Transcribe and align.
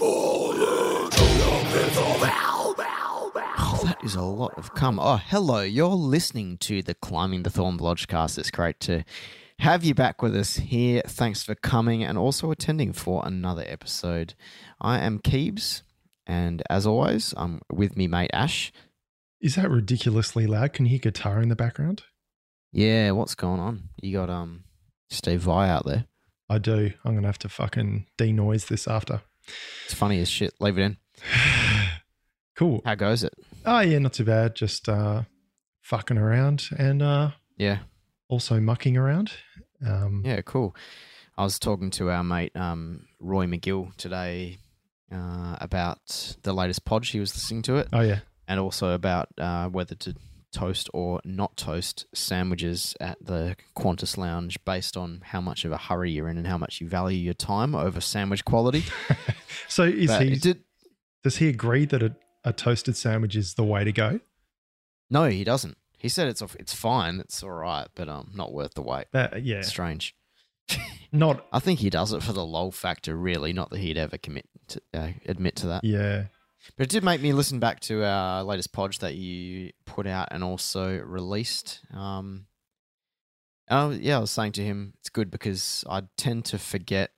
Oh, 0.00 0.52
that 3.84 3.98
is 4.02 4.14
a 4.14 4.22
lot 4.22 4.56
of 4.56 4.74
cum. 4.74 4.98
Oh, 4.98 5.16
hello. 5.16 5.60
You're 5.60 5.88
listening 5.88 6.56
to 6.58 6.82
the 6.82 6.94
Climbing 6.94 7.42
the 7.42 7.50
Thorn 7.50 7.78
Lodgecast. 7.78 8.38
It's 8.38 8.50
great 8.50 8.80
to 8.80 9.04
have 9.58 9.84
you 9.84 9.94
back 9.94 10.22
with 10.22 10.34
us 10.34 10.56
here. 10.56 11.02
Thanks 11.06 11.42
for 11.42 11.54
coming 11.54 12.02
and 12.02 12.16
also 12.16 12.50
attending 12.50 12.92
for 12.92 13.22
another 13.26 13.64
episode. 13.66 14.34
I 14.80 15.00
am 15.00 15.18
Keebs, 15.18 15.82
and 16.26 16.62
as 16.70 16.86
always, 16.86 17.34
I'm 17.36 17.60
with 17.70 17.96
me 17.96 18.06
mate 18.06 18.30
Ash. 18.32 18.72
Is 19.40 19.56
that 19.56 19.70
ridiculously 19.70 20.46
loud? 20.46 20.72
Can 20.72 20.86
you 20.86 20.90
hear 20.90 21.00
guitar 21.00 21.42
in 21.42 21.48
the 21.48 21.56
background? 21.56 22.04
Yeah, 22.72 23.10
what's 23.10 23.34
going 23.34 23.60
on? 23.60 23.90
You 24.00 24.16
got 24.16 24.30
um 24.30 24.64
Steve 25.10 25.42
Vai 25.42 25.68
out 25.68 25.84
there. 25.84 26.06
I 26.48 26.58
do. 26.58 26.92
I'm 27.04 27.14
gonna 27.14 27.26
have 27.28 27.38
to 27.40 27.48
fucking 27.48 28.06
denoise 28.16 28.66
this 28.66 28.88
after. 28.88 29.22
It's 29.84 29.94
funny 29.94 30.20
as 30.20 30.28
shit. 30.28 30.54
Leave 30.60 30.78
it 30.78 30.82
in. 30.82 30.96
cool. 32.56 32.82
How 32.84 32.94
goes 32.94 33.22
it? 33.24 33.32
Oh 33.64 33.80
yeah, 33.80 33.98
not 33.98 34.12
too 34.14 34.24
bad. 34.24 34.54
Just 34.54 34.88
uh 34.88 35.22
fucking 35.80 36.18
around 36.18 36.64
and 36.78 37.02
uh 37.02 37.30
Yeah. 37.56 37.78
also 38.28 38.60
mucking 38.60 38.96
around. 38.96 39.32
Um 39.86 40.22
Yeah, 40.24 40.40
cool. 40.42 40.74
I 41.36 41.44
was 41.44 41.58
talking 41.58 41.90
to 41.92 42.10
our 42.10 42.22
mate 42.22 42.54
um, 42.54 43.06
Roy 43.18 43.46
McGill 43.46 43.96
today 43.96 44.58
uh, 45.10 45.56
about 45.60 46.36
the 46.42 46.52
latest 46.52 46.84
pod. 46.84 47.06
She 47.06 47.20
was 47.20 47.34
listening 47.34 47.62
to 47.62 47.76
it, 47.76 47.88
Oh 47.90 48.02
yeah. 48.02 48.20
and 48.46 48.60
also 48.60 48.90
about 48.92 49.28
uh, 49.38 49.68
whether 49.68 49.94
to 49.94 50.14
toast 50.52 50.88
or 50.92 51.20
not 51.24 51.56
toast 51.56 52.06
sandwiches 52.14 52.94
at 53.00 53.18
the 53.24 53.56
Qantas 53.76 54.16
Lounge 54.16 54.62
based 54.64 54.96
on 54.96 55.22
how 55.24 55.40
much 55.40 55.64
of 55.64 55.72
a 55.72 55.76
hurry 55.76 56.10
you're 56.12 56.28
in 56.28 56.38
and 56.38 56.46
how 56.46 56.58
much 56.58 56.80
you 56.80 56.88
value 56.88 57.18
your 57.18 57.34
time 57.34 57.74
over 57.74 58.00
sandwich 58.00 58.44
quality. 58.44 58.84
So 59.68 59.84
is 59.84 60.08
But 60.08 60.22
he 60.22 60.36
did, 60.36 60.64
does 61.22 61.36
he 61.36 61.48
agree 61.48 61.84
that 61.86 62.02
a, 62.02 62.14
a 62.44 62.52
toasted 62.52 62.96
sandwich 62.96 63.36
is 63.36 63.54
the 63.54 63.64
way 63.64 63.84
to 63.84 63.92
go? 63.92 64.20
no, 65.10 65.28
he 65.28 65.44
doesn't. 65.44 65.76
He 65.98 66.08
said 66.08 66.28
it's 66.28 66.42
it's 66.58 66.74
fine, 66.74 67.20
it's 67.20 67.42
all 67.42 67.50
right, 67.50 67.86
but 67.94 68.08
um, 68.08 68.32
not 68.34 68.52
worth 68.52 68.74
the 68.74 68.82
wait. 68.82 69.06
That 69.12 69.44
yeah. 69.44 69.60
Strange. 69.62 70.14
Not 71.12 71.46
I 71.52 71.58
think 71.58 71.80
he 71.80 71.90
does 71.90 72.12
it 72.12 72.22
for 72.22 72.32
the 72.32 72.44
lol 72.44 72.72
factor, 72.72 73.14
really. 73.14 73.52
Not 73.52 73.70
that 73.70 73.78
he'd 73.78 73.98
ever 73.98 74.16
commit 74.18 74.46
to 74.68 74.82
uh, 74.94 75.08
admit 75.26 75.56
to 75.56 75.66
that. 75.68 75.84
yeah. 75.84 76.24
But 76.76 76.84
it 76.84 76.90
did 76.90 77.04
make 77.04 77.20
me 77.20 77.32
listen 77.32 77.58
back 77.58 77.80
to 77.80 78.04
our 78.04 78.42
latest 78.44 78.72
podge 78.72 79.00
that 79.00 79.14
you 79.14 79.72
put 79.84 80.06
out 80.06 80.28
and 80.30 80.42
also 80.44 80.98
released. 80.98 81.80
Um, 81.92 82.46
oh 83.68 83.90
yeah, 83.90 84.16
I 84.16 84.20
was 84.20 84.30
saying 84.30 84.52
to 84.52 84.64
him, 84.64 84.94
it's 85.00 85.10
good 85.10 85.30
because 85.30 85.84
I 85.88 86.02
tend 86.16 86.44
to 86.46 86.58
forget 86.58 87.10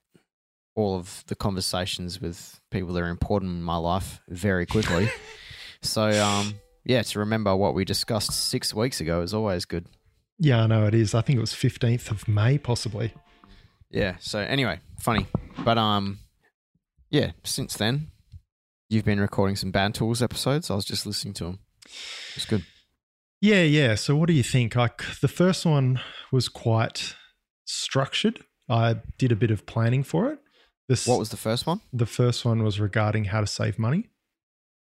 all 0.74 0.96
of 0.96 1.24
the 1.28 1.36
conversations 1.36 2.20
with 2.20 2.60
people 2.70 2.92
that 2.94 3.02
are 3.02 3.08
important 3.08 3.52
in 3.52 3.62
my 3.62 3.76
life 3.76 4.20
very 4.28 4.66
quickly. 4.66 5.08
so 5.82 6.08
um, 6.08 6.54
yeah, 6.84 7.02
to 7.02 7.18
remember 7.20 7.54
what 7.54 7.74
we 7.74 7.84
discussed 7.84 8.32
six 8.32 8.74
weeks 8.74 9.00
ago 9.00 9.22
is 9.22 9.34
always 9.34 9.64
good. 9.64 9.86
Yeah, 10.38 10.62
I 10.62 10.66
know 10.66 10.86
it 10.86 10.94
is. 10.94 11.14
I 11.14 11.20
think 11.20 11.36
it 11.36 11.40
was 11.40 11.52
15th 11.52 12.10
of 12.10 12.26
May 12.26 12.58
possibly. 12.58 13.14
Yeah. 13.90 14.16
So 14.18 14.40
anyway, 14.40 14.80
funny, 14.98 15.26
but 15.64 15.78
um, 15.78 16.18
yeah. 17.10 17.32
Since 17.44 17.76
then, 17.76 18.08
you've 18.88 19.04
been 19.04 19.20
recording 19.20 19.56
some 19.56 19.70
Band 19.70 19.94
Tools 19.94 20.22
episodes. 20.22 20.70
I 20.70 20.74
was 20.74 20.84
just 20.84 21.06
listening 21.06 21.34
to 21.34 21.44
them. 21.44 21.58
It's 22.36 22.44
good. 22.46 22.64
Yeah, 23.40 23.62
yeah. 23.62 23.94
So 23.94 24.16
what 24.16 24.26
do 24.26 24.32
you 24.32 24.42
think? 24.42 24.74
Like 24.76 25.02
the 25.20 25.28
first 25.28 25.66
one 25.66 26.00
was 26.32 26.48
quite 26.48 27.14
structured. 27.66 28.40
I 28.68 28.96
did 29.18 29.32
a 29.32 29.36
bit 29.36 29.50
of 29.50 29.66
planning 29.66 30.02
for 30.02 30.30
it. 30.32 30.38
This 30.88 31.06
What 31.06 31.18
was 31.18 31.30
the 31.30 31.36
first 31.36 31.66
one? 31.66 31.80
the 31.92 32.06
first 32.06 32.44
one 32.44 32.62
was 32.62 32.78
regarding 32.80 33.24
how 33.24 33.40
to 33.40 33.46
save 33.46 33.78
money 33.78 34.10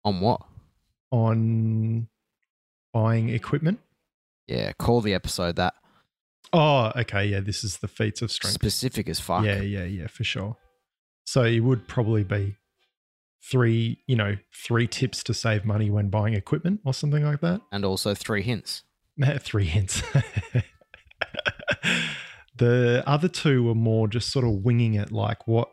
On 0.04 0.20
what? 0.20 0.40
on 1.10 2.08
buying 2.92 3.28
equipment. 3.28 3.78
Yeah, 4.48 4.72
call 4.78 5.00
the 5.02 5.14
episode 5.14 5.56
that 5.56 5.74
Oh, 6.54 6.92
okay, 6.96 7.26
yeah, 7.26 7.40
this 7.40 7.64
is 7.64 7.78
the 7.78 7.88
feats 7.88 8.20
of 8.22 8.30
strength. 8.30 8.54
specific 8.54 9.08
as 9.08 9.20
fuck. 9.20 9.44
Yeah, 9.44 9.60
yeah, 9.62 9.84
yeah, 9.84 10.06
for 10.06 10.24
sure. 10.24 10.56
So 11.26 11.44
it 11.44 11.60
would 11.60 11.88
probably 11.88 12.24
be 12.24 12.56
three, 13.42 13.98
you 14.06 14.16
know, 14.16 14.36
three 14.54 14.86
tips 14.86 15.22
to 15.24 15.34
save 15.34 15.64
money 15.64 15.90
when 15.90 16.08
buying 16.08 16.34
equipment 16.34 16.80
or 16.84 16.94
something 16.94 17.24
like 17.24 17.40
that. 17.40 17.60
And 17.72 17.84
also 17.84 18.14
three 18.14 18.42
hints. 18.42 18.82
Three 19.40 19.66
hints. 19.66 20.02
the 22.56 23.04
other 23.06 23.28
two 23.28 23.62
were 23.62 23.74
more 23.74 24.08
just 24.08 24.32
sort 24.32 24.46
of 24.46 24.64
winging 24.64 24.94
it, 24.94 25.12
like 25.12 25.46
what, 25.46 25.68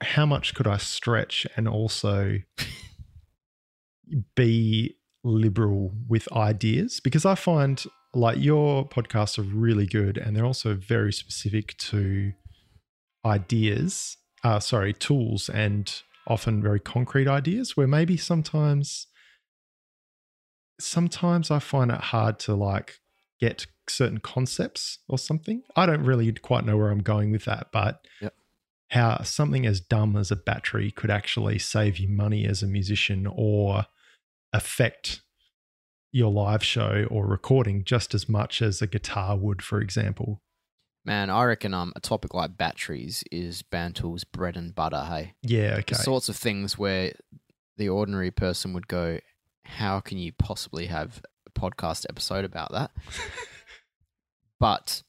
how 0.00 0.26
much 0.26 0.54
could 0.54 0.68
I 0.68 0.76
stretch 0.76 1.44
and 1.56 1.66
also 1.66 2.36
be 4.36 4.94
liberal 5.24 5.92
with 6.08 6.32
ideas? 6.32 7.00
Because 7.00 7.26
I 7.26 7.34
find 7.34 7.82
like 8.14 8.38
your 8.38 8.88
podcasts 8.88 9.36
are 9.36 9.42
really 9.42 9.86
good 9.86 10.16
and 10.16 10.36
they're 10.36 10.46
also 10.46 10.74
very 10.74 11.12
specific 11.12 11.76
to 11.78 12.32
ideas, 13.24 14.16
uh, 14.44 14.60
sorry, 14.60 14.92
tools 14.92 15.48
and 15.48 16.00
often 16.26 16.62
very 16.62 16.80
concrete 16.80 17.28
ideas 17.28 17.76
where 17.76 17.86
maybe 17.86 18.16
sometimes 18.16 19.06
sometimes 20.80 21.50
I 21.50 21.58
find 21.58 21.90
it 21.90 22.00
hard 22.00 22.38
to 22.40 22.54
like 22.54 23.00
get 23.38 23.66
certain 23.88 24.18
concepts 24.18 24.98
or 25.08 25.18
something. 25.18 25.62
I 25.76 25.86
don't 25.86 26.04
really 26.04 26.32
quite 26.32 26.64
know 26.64 26.76
where 26.76 26.90
I'm 26.90 27.02
going 27.02 27.30
with 27.30 27.44
that, 27.44 27.68
but 27.72 28.06
Yep. 28.20 28.34
how 28.90 29.22
something 29.22 29.66
as 29.66 29.80
dumb 29.80 30.16
as 30.16 30.30
a 30.30 30.36
battery 30.36 30.90
could 30.90 31.10
actually 31.10 31.58
save 31.58 31.98
you 31.98 32.08
money 32.08 32.46
as 32.46 32.62
a 32.62 32.66
musician 32.66 33.26
or 33.30 33.86
affect 34.52 35.22
your 36.12 36.30
live 36.32 36.64
show 36.64 37.06
or 37.10 37.26
recording 37.26 37.84
just 37.84 38.14
as 38.14 38.28
much 38.28 38.60
as 38.60 38.82
a 38.82 38.86
guitar 38.86 39.36
would, 39.36 39.62
for 39.62 39.80
example. 39.80 40.42
Man, 41.04 41.30
I 41.30 41.44
reckon 41.44 41.72
um 41.74 41.92
a 41.96 42.00
topic 42.00 42.34
like 42.34 42.56
batteries 42.56 43.24
is 43.32 43.62
Bantal's 43.62 44.24
bread 44.24 44.56
and 44.56 44.74
butter, 44.74 45.04
hey. 45.08 45.34
Yeah, 45.42 45.76
okay. 45.78 45.94
The 45.94 46.02
sorts 46.02 46.28
of 46.28 46.36
things 46.36 46.78
where 46.78 47.12
the 47.76 47.88
ordinary 47.88 48.30
person 48.30 48.72
would 48.74 48.88
go, 48.88 49.20
How 49.64 50.00
can 50.00 50.18
you 50.18 50.32
possibly 50.32 50.86
have 50.86 51.22
a 51.46 51.58
podcast 51.58 52.06
episode 52.08 52.44
about 52.44 52.72
that? 52.72 52.90
but 54.60 55.02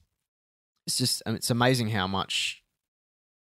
it's 0.88 0.98
just 0.98 1.22
um, 1.26 1.36
it's 1.36 1.50
amazing 1.50 1.90
how 1.90 2.08
much 2.08 2.64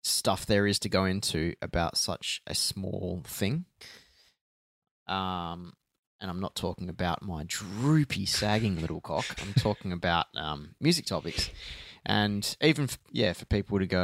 stuff 0.04 0.46
there 0.46 0.66
is 0.66 0.80
to 0.80 0.90
go 0.90 1.06
into 1.06 1.54
about 1.62 1.98
such 1.98 2.42
a 2.48 2.56
small 2.56 3.22
thing. 3.26 3.66
Um, 5.08 5.74
and 6.20 6.32
I'm 6.32 6.40
not 6.40 6.56
talking 6.56 6.90
about 6.90 7.22
my 7.22 7.44
droopy, 7.46 8.26
sagging 8.26 8.82
little 8.82 9.02
cock. 9.02 9.26
I'm 9.42 9.54
talking 9.54 9.92
about 9.92 10.26
um, 10.36 10.76
music 10.80 11.06
topics, 11.06 11.50
and 12.08 12.58
even 12.62 12.86
f- 12.86 12.98
yeah, 13.12 13.34
for 13.34 13.46
people 13.46 13.78
to 13.78 13.86
go, 13.86 14.02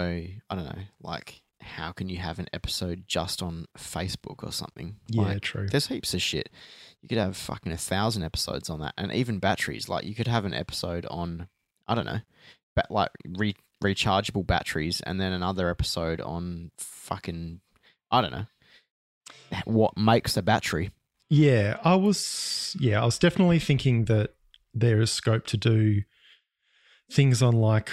I 0.50 0.56
don't 0.56 0.66
know, 0.66 0.84
like 1.02 1.42
how 1.62 1.92
can 1.94 2.10
you 2.10 2.18
have 2.18 2.38
an 2.40 2.48
episode 2.54 3.06
just 3.08 3.42
on 3.42 3.66
Facebook 3.78 4.44
or 4.44 4.52
something? 4.52 4.98
yeah, 5.08 5.22
Like, 5.24 5.42
true. 5.42 5.68
there's 5.68 5.88
heaps 5.88 6.14
of 6.14 6.22
shit. 6.22 6.50
You 7.02 7.08
could 7.10 7.18
have 7.18 7.36
fucking 7.38 7.72
a 7.72 7.78
thousand 7.78 8.24
episodes 8.24 8.70
on 8.70 8.80
that, 8.82 8.94
and 8.98 9.12
even 9.12 9.40
batteries. 9.40 9.90
Like 9.90 10.04
you 10.06 10.14
could 10.14 10.28
have 10.28 10.46
an 10.46 10.54
episode 10.54 11.06
on, 11.10 11.48
I 11.88 11.96
don't 11.96 12.06
know, 12.06 12.20
but 12.76 12.92
like 12.92 13.10
re- 13.26 13.56
rechargeable 13.84 14.46
batteries, 14.46 15.02
and 15.02 15.20
then 15.20 15.32
another 15.32 15.70
episode 15.70 16.22
on 16.22 16.72
fucking, 16.78 17.62
I 18.12 18.22
don't 18.22 18.32
know, 18.32 18.46
what 19.66 19.98
makes 19.98 20.38
a 20.38 20.42
battery. 20.42 20.92
Yeah, 21.30 21.78
I 21.84 21.96
was 21.96 22.76
yeah, 22.80 23.02
I 23.02 23.06
was 23.06 23.18
definitely 23.18 23.60
thinking 23.60 24.06
that 24.06 24.32
there 24.74 25.02
is 25.02 25.12
scope 25.12 25.46
to 25.48 25.58
do 25.58 26.04
things 27.12 27.42
on 27.42 27.54
like 27.54 27.90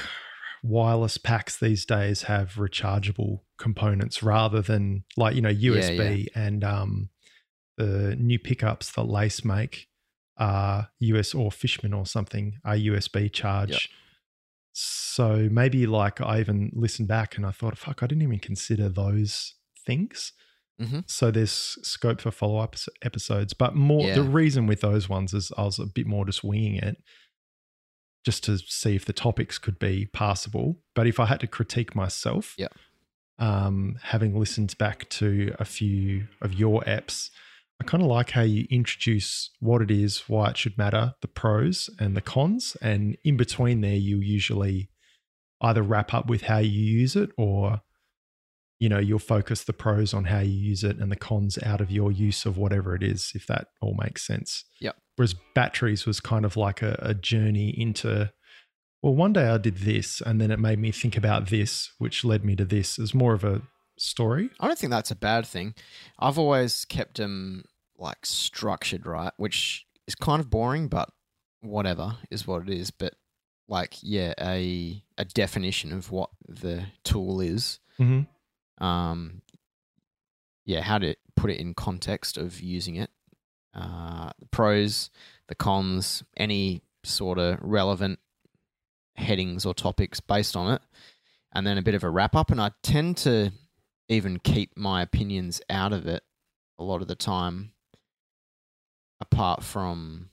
wireless 0.62 1.18
packs 1.18 1.58
these 1.58 1.84
days 1.86 2.22
have 2.22 2.54
rechargeable 2.54 3.40
components 3.58 4.22
rather 4.22 4.60
than 4.60 5.04
like, 5.16 5.34
you 5.34 5.40
know, 5.40 5.52
USB 5.52 6.28
and 6.34 6.64
um 6.64 7.10
the 7.76 8.14
new 8.16 8.38
pickups 8.38 8.92
that 8.92 9.04
Lace 9.04 9.44
make 9.44 9.88
are 10.36 10.88
US 10.98 11.34
or 11.34 11.50
Fishman 11.50 11.94
or 11.94 12.06
something 12.06 12.58
are 12.64 12.76
USB 12.76 13.32
charge. 13.32 13.70
Yep. 13.70 13.80
So 14.72 15.48
maybe 15.50 15.86
like 15.86 16.20
I 16.20 16.40
even 16.40 16.70
listened 16.74 17.08
back 17.08 17.36
and 17.36 17.44
I 17.44 17.50
thought, 17.50 17.76
fuck, 17.76 18.02
I 18.02 18.06
didn't 18.06 18.22
even 18.22 18.38
consider 18.38 18.88
those 18.88 19.54
things. 19.84 20.32
Mhm. 20.80 21.04
So 21.10 21.30
there's 21.30 21.76
scope 21.82 22.20
for 22.20 22.30
follow 22.30 22.58
up 22.58 22.76
episodes, 23.02 23.52
but 23.52 23.74
more 23.74 24.06
the 24.14 24.22
reason 24.22 24.66
with 24.66 24.80
those 24.80 25.08
ones 25.08 25.34
is 25.34 25.52
I 25.58 25.64
was 25.64 25.78
a 25.78 25.86
bit 25.86 26.06
more 26.06 26.24
just 26.24 26.42
winging 26.42 26.76
it, 26.76 26.96
just 28.24 28.44
to 28.44 28.58
see 28.58 28.94
if 28.94 29.04
the 29.04 29.12
topics 29.12 29.58
could 29.58 29.78
be 29.78 30.06
passable. 30.12 30.78
But 30.94 31.06
if 31.06 31.18
I 31.18 31.26
had 31.26 31.40
to 31.40 31.46
critique 31.46 31.94
myself, 31.94 32.54
yeah. 32.58 32.68
um, 33.38 33.98
having 34.02 34.38
listened 34.38 34.76
back 34.78 35.08
to 35.10 35.54
a 35.58 35.64
few 35.64 36.28
of 36.40 36.54
your 36.54 36.82
apps, 36.82 37.30
I 37.80 37.84
kind 37.84 38.02
of 38.02 38.10
like 38.10 38.30
how 38.30 38.42
you 38.42 38.66
introduce 38.70 39.50
what 39.58 39.80
it 39.80 39.90
is, 39.90 40.28
why 40.28 40.50
it 40.50 40.58
should 40.58 40.76
matter, 40.76 41.14
the 41.22 41.28
pros 41.28 41.88
and 41.98 42.14
the 42.14 42.20
cons, 42.20 42.76
and 42.82 43.16
in 43.24 43.36
between 43.36 43.80
there, 43.80 43.96
you 43.96 44.18
usually 44.18 44.90
either 45.62 45.82
wrap 45.82 46.12
up 46.12 46.28
with 46.28 46.42
how 46.42 46.58
you 46.58 46.70
use 46.70 47.16
it 47.16 47.30
or 47.36 47.80
you 48.80 48.88
know, 48.88 48.98
you'll 48.98 49.18
focus 49.18 49.62
the 49.62 49.74
pros 49.74 50.14
on 50.14 50.24
how 50.24 50.40
you 50.40 50.54
use 50.54 50.82
it 50.82 50.96
and 50.96 51.12
the 51.12 51.16
cons 51.16 51.58
out 51.62 51.82
of 51.82 51.90
your 51.90 52.10
use 52.10 52.46
of 52.46 52.56
whatever 52.56 52.94
it 52.94 53.02
is, 53.02 53.32
if 53.34 53.46
that 53.46 53.68
all 53.82 53.94
makes 53.94 54.26
sense. 54.26 54.64
Yep. 54.80 54.96
Whereas 55.20 55.34
batteries 55.54 56.06
was 56.06 56.18
kind 56.18 56.46
of 56.46 56.56
like 56.56 56.80
a, 56.80 56.98
a 57.02 57.12
journey 57.12 57.78
into, 57.78 58.32
well, 59.02 59.14
one 59.14 59.34
day 59.34 59.48
I 59.48 59.58
did 59.58 59.76
this 59.76 60.22
and 60.22 60.40
then 60.40 60.50
it 60.50 60.58
made 60.58 60.78
me 60.78 60.92
think 60.92 61.14
about 61.14 61.50
this, 61.50 61.92
which 61.98 62.24
led 62.24 62.42
me 62.42 62.56
to 62.56 62.64
this. 62.64 62.98
It's 62.98 63.12
more 63.12 63.34
of 63.34 63.44
a 63.44 63.60
story. 63.98 64.48
I 64.58 64.66
don't 64.66 64.78
think 64.78 64.92
that's 64.92 65.10
a 65.10 65.14
bad 65.14 65.44
thing. 65.44 65.74
I've 66.18 66.38
always 66.38 66.86
kept 66.86 67.18
them 67.18 67.64
like 67.98 68.24
structured, 68.24 69.04
right? 69.04 69.34
Which 69.36 69.84
is 70.06 70.14
kind 70.14 70.40
of 70.40 70.48
boring, 70.48 70.88
but 70.88 71.10
whatever 71.60 72.16
is 72.30 72.46
what 72.46 72.62
it 72.62 72.70
is. 72.70 72.90
But 72.90 73.12
like, 73.68 73.98
yeah, 74.00 74.32
a 74.40 75.04
a 75.18 75.26
definition 75.26 75.92
of 75.92 76.10
what 76.10 76.30
the 76.48 76.84
tool 77.04 77.42
is. 77.42 77.78
Mm-hmm. 77.98 78.82
Um, 78.82 79.42
yeah, 80.64 80.80
how 80.80 80.96
to 80.96 81.14
put 81.36 81.50
it 81.50 81.60
in 81.60 81.74
context 81.74 82.38
of 82.38 82.62
using 82.62 82.96
it. 82.96 83.10
Uh, 83.74 84.30
the 84.38 84.46
pros, 84.46 85.10
the 85.48 85.54
cons, 85.54 86.24
any 86.36 86.82
sort 87.04 87.38
of 87.38 87.58
relevant 87.62 88.18
headings 89.16 89.64
or 89.64 89.74
topics 89.74 90.20
based 90.20 90.56
on 90.56 90.72
it, 90.72 90.82
and 91.52 91.66
then 91.66 91.78
a 91.78 91.82
bit 91.82 91.94
of 91.94 92.04
a 92.04 92.10
wrap 92.10 92.34
up. 92.34 92.50
And 92.50 92.60
I 92.60 92.72
tend 92.82 93.16
to 93.18 93.52
even 94.08 94.38
keep 94.40 94.76
my 94.76 95.02
opinions 95.02 95.60
out 95.70 95.92
of 95.92 96.06
it 96.06 96.24
a 96.78 96.82
lot 96.82 97.00
of 97.00 97.08
the 97.08 97.14
time, 97.14 97.72
apart 99.20 99.62
from, 99.62 100.30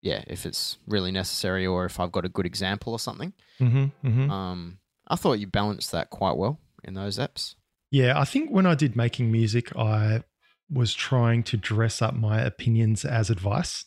yeah, 0.00 0.22
if 0.26 0.46
it's 0.46 0.78
really 0.86 1.10
necessary 1.10 1.66
or 1.66 1.86
if 1.86 1.98
I've 1.98 2.12
got 2.12 2.24
a 2.24 2.28
good 2.28 2.46
example 2.46 2.92
or 2.92 2.98
something. 2.98 3.32
Mm-hmm. 3.58 4.06
Mm-hmm. 4.06 4.30
Um, 4.30 4.78
I 5.08 5.16
thought 5.16 5.40
you 5.40 5.48
balanced 5.48 5.90
that 5.90 6.10
quite 6.10 6.36
well 6.36 6.60
in 6.84 6.94
those 6.94 7.18
apps. 7.18 7.56
Yeah, 7.90 8.18
I 8.18 8.24
think 8.24 8.50
when 8.50 8.66
I 8.66 8.76
did 8.76 8.94
making 8.94 9.32
music, 9.32 9.74
I 9.74 10.22
was 10.72 10.94
trying 10.94 11.42
to 11.44 11.56
dress 11.56 12.00
up 12.00 12.14
my 12.14 12.40
opinions 12.40 13.04
as 13.04 13.30
advice. 13.30 13.84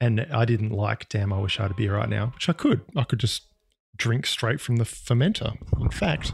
And 0.00 0.20
I 0.32 0.44
didn't 0.44 0.70
like, 0.70 1.08
damn, 1.08 1.32
I 1.32 1.38
wish 1.40 1.58
I 1.58 1.62
had 1.64 1.70
a 1.72 1.74
beer 1.74 1.96
right 1.96 2.08
now, 2.08 2.32
which 2.34 2.48
I 2.48 2.52
could. 2.54 2.80
I 2.96 3.04
could 3.04 3.18
just 3.20 3.42
drink 3.96 4.26
straight 4.26 4.60
from 4.60 4.76
the 4.76 4.84
fermenter. 4.84 5.56
In 5.80 5.90
fact, 5.90 6.32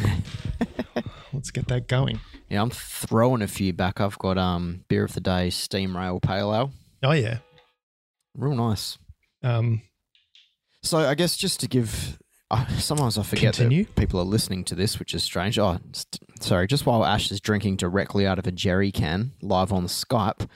let's 1.32 1.50
get 1.50 1.68
that 1.68 1.88
going. 1.88 2.20
Yeah, 2.48 2.62
I'm 2.62 2.70
throwing 2.70 3.42
a 3.42 3.48
few 3.48 3.72
back. 3.72 4.00
I've 4.00 4.18
got 4.18 4.38
um 4.38 4.84
beer 4.88 5.04
of 5.04 5.14
the 5.14 5.20
day, 5.20 5.50
steam 5.50 5.96
rail 5.96 6.20
pale 6.20 6.54
ale. 6.54 6.72
Oh, 7.02 7.12
yeah. 7.12 7.38
Real 8.36 8.54
nice. 8.54 8.98
Um, 9.42 9.82
So 10.82 10.98
I 10.98 11.14
guess 11.14 11.36
just 11.36 11.60
to 11.60 11.68
give, 11.68 12.18
uh, 12.50 12.66
sometimes 12.78 13.18
I 13.18 13.22
forget 13.22 13.54
Continue. 13.54 13.84
that 13.84 13.96
people 13.96 14.20
are 14.20 14.24
listening 14.24 14.64
to 14.64 14.74
this, 14.74 14.98
which 14.98 15.12
is 15.14 15.22
strange. 15.24 15.58
Oh, 15.58 15.78
sorry. 16.40 16.66
Just 16.66 16.86
while 16.86 17.04
Ash 17.04 17.30
is 17.30 17.40
drinking 17.40 17.76
directly 17.76 18.26
out 18.26 18.38
of 18.38 18.46
a 18.46 18.52
jerry 18.52 18.92
can 18.92 19.32
live 19.42 19.72
on 19.72 19.86
Skype, 19.86 20.48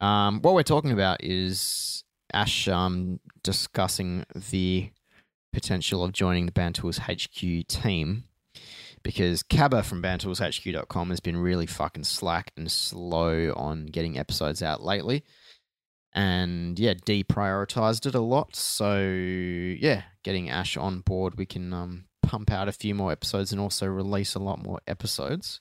um, 0.00 0.40
what 0.42 0.54
we're 0.54 0.62
talking 0.62 0.92
about 0.92 1.22
is 1.22 2.04
Ash 2.32 2.68
um 2.68 3.20
discussing 3.42 4.24
the 4.50 4.90
potential 5.52 6.04
of 6.04 6.12
joining 6.12 6.46
the 6.46 6.52
Band 6.52 6.74
Tools 6.74 6.98
HQ 6.98 7.66
team 7.66 8.24
because 9.02 9.42
Cabba 9.44 9.84
from 9.84 10.02
BandToolsHQ.com 10.02 11.10
has 11.10 11.20
been 11.20 11.36
really 11.36 11.66
fucking 11.66 12.04
slack 12.04 12.50
and 12.56 12.70
slow 12.70 13.52
on 13.56 13.86
getting 13.86 14.18
episodes 14.18 14.62
out 14.62 14.82
lately 14.82 15.22
and 16.12 16.78
yeah, 16.78 16.94
deprioritized 16.94 18.06
it 18.06 18.14
a 18.14 18.20
lot. 18.20 18.56
So 18.56 19.00
yeah, 19.00 20.02
getting 20.24 20.50
Ash 20.50 20.76
on 20.76 21.00
board, 21.00 21.36
we 21.36 21.46
can 21.46 21.72
um, 21.72 22.06
pump 22.26 22.50
out 22.50 22.68
a 22.68 22.72
few 22.72 22.94
more 22.94 23.12
episodes 23.12 23.52
and 23.52 23.60
also 23.60 23.86
release 23.86 24.34
a 24.34 24.40
lot 24.40 24.62
more 24.62 24.80
episodes. 24.86 25.60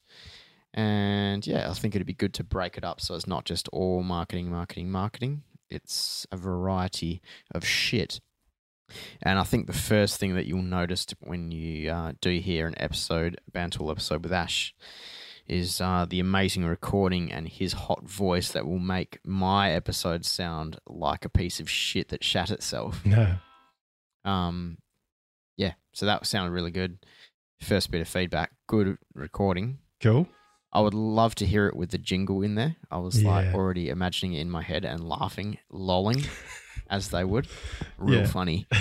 And 0.73 1.45
yeah, 1.47 1.69
I 1.69 1.73
think 1.73 1.95
it'd 1.95 2.07
be 2.07 2.13
good 2.13 2.33
to 2.33 2.43
break 2.43 2.77
it 2.77 2.83
up 2.83 2.99
so 2.99 3.15
it's 3.15 3.27
not 3.27 3.45
just 3.45 3.69
all 3.69 4.03
marketing, 4.03 4.49
marketing, 4.49 4.91
marketing. 4.91 5.43
It's 5.69 6.27
a 6.31 6.37
variety 6.37 7.21
of 7.51 7.65
shit. 7.65 8.19
And 9.21 9.39
I 9.39 9.43
think 9.43 9.67
the 9.67 9.73
first 9.73 10.19
thing 10.19 10.35
that 10.35 10.45
you'll 10.45 10.61
notice 10.61 11.07
when 11.21 11.51
you 11.51 11.89
uh, 11.89 12.13
do 12.19 12.39
hear 12.39 12.67
an 12.67 12.75
episode, 12.77 13.39
a 13.47 13.51
Band 13.51 13.73
Tool 13.73 13.89
episode 13.89 14.23
with 14.23 14.33
Ash, 14.33 14.75
is 15.47 15.79
uh, 15.79 16.05
the 16.09 16.19
amazing 16.19 16.65
recording 16.65 17.31
and 17.31 17.47
his 17.47 17.73
hot 17.73 18.07
voice 18.07 18.51
that 18.51 18.65
will 18.65 18.79
make 18.79 19.19
my 19.23 19.71
episode 19.71 20.25
sound 20.25 20.77
like 20.87 21.23
a 21.23 21.29
piece 21.29 21.59
of 21.59 21.69
shit 21.69 22.09
that 22.09 22.23
shat 22.23 22.51
itself. 22.51 23.05
no. 23.05 23.35
Um, 24.23 24.77
yeah, 25.57 25.73
so 25.93 26.05
that 26.05 26.25
sounded 26.25 26.51
really 26.51 26.71
good. 26.71 26.97
First 27.61 27.89
bit 27.91 28.01
of 28.01 28.07
feedback, 28.07 28.51
good 28.67 28.97
recording. 29.13 29.79
Cool. 30.01 30.27
I 30.73 30.81
would 30.81 30.93
love 30.93 31.35
to 31.35 31.45
hear 31.45 31.67
it 31.67 31.75
with 31.75 31.91
the 31.91 31.97
jingle 31.97 32.41
in 32.41 32.55
there. 32.55 32.75
I 32.91 32.97
was 32.97 33.23
like 33.23 33.53
already 33.55 33.87
imagining 33.89 34.33
it 34.33 34.41
in 34.41 34.49
my 34.49 34.61
head 34.61 34.83
and 34.83 35.07
laughing, 35.07 35.57
lolling, 35.71 36.25
as 36.89 37.09
they 37.09 37.23
would. 37.23 37.47
Real 37.97 38.21
Yeah. 38.21 38.27
funny. 38.27 38.67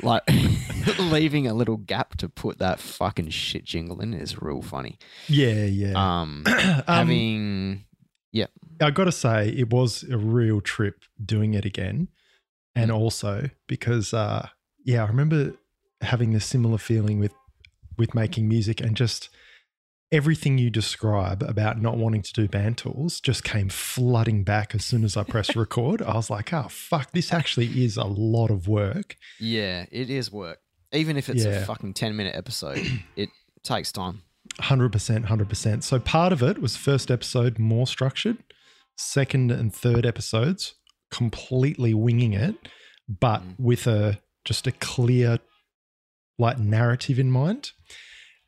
Like 0.00 0.22
leaving 0.98 1.46
a 1.46 1.54
little 1.54 1.76
gap 1.76 2.16
to 2.16 2.28
put 2.28 2.58
that 2.58 2.80
fucking 2.80 3.28
shit 3.28 3.62
jingle 3.64 4.00
in 4.00 4.14
is 4.14 4.40
real 4.42 4.60
funny. 4.62 4.98
Yeah, 5.28 5.64
yeah. 5.66 5.92
Um, 5.94 6.44
Um, 6.88 7.84
yeah. 8.32 8.46
I 8.80 8.90
got 8.90 9.04
to 9.04 9.12
say, 9.12 9.50
it 9.50 9.70
was 9.70 10.02
a 10.10 10.16
real 10.16 10.60
trip 10.60 11.02
doing 11.24 11.54
it 11.54 11.64
again. 11.64 12.08
And 12.74 12.90
Mm. 12.90 12.94
also 12.96 13.50
because, 13.68 14.12
uh, 14.14 14.48
yeah, 14.84 15.04
I 15.04 15.06
remember 15.06 15.54
having 16.02 16.32
this 16.32 16.44
similar 16.44 16.78
feeling 16.78 17.18
with, 17.18 17.32
with 17.98 18.14
making 18.14 18.48
music 18.48 18.80
and 18.80 18.96
just 18.96 19.28
everything 20.10 20.58
you 20.58 20.68
describe 20.68 21.42
about 21.42 21.80
not 21.80 21.96
wanting 21.96 22.20
to 22.22 22.32
do 22.34 22.46
band 22.46 22.76
tools 22.76 23.18
just 23.20 23.42
came 23.44 23.68
flooding 23.70 24.44
back 24.44 24.74
as 24.74 24.84
soon 24.84 25.04
as 25.04 25.16
I 25.16 25.22
pressed 25.24 25.56
record. 25.56 26.02
I 26.02 26.14
was 26.14 26.28
like, 26.28 26.52
oh, 26.52 26.66
fuck, 26.68 27.12
this 27.12 27.32
actually 27.32 27.84
is 27.84 27.96
a 27.96 28.04
lot 28.04 28.50
of 28.50 28.68
work. 28.68 29.16
yeah, 29.40 29.86
it 29.90 30.10
is 30.10 30.30
work. 30.30 30.58
Even 30.92 31.16
if 31.16 31.30
it's 31.30 31.44
a 31.46 31.64
fucking 31.64 31.94
ten 31.94 32.14
minute 32.16 32.34
episode, 32.36 32.78
it 33.16 33.30
takes 33.62 33.90
time. 33.92 34.20
100%, 34.60 35.26
100%. 35.26 35.82
So 35.82 35.98
part 35.98 36.32
of 36.34 36.42
it 36.42 36.60
was 36.60 36.76
first 36.76 37.10
episode 37.10 37.58
more 37.58 37.86
structured, 37.86 38.36
second 38.98 39.50
and 39.50 39.74
third 39.74 40.04
episodes 40.04 40.74
completely 41.10 41.94
winging 41.94 42.32
it, 42.34 42.56
but 43.08 43.40
Mm. 43.42 43.54
with 43.58 43.86
a 43.86 44.18
just 44.44 44.66
a 44.66 44.72
clear 44.72 45.38
like 46.42 46.58
narrative 46.58 47.18
in 47.18 47.30
mind. 47.30 47.72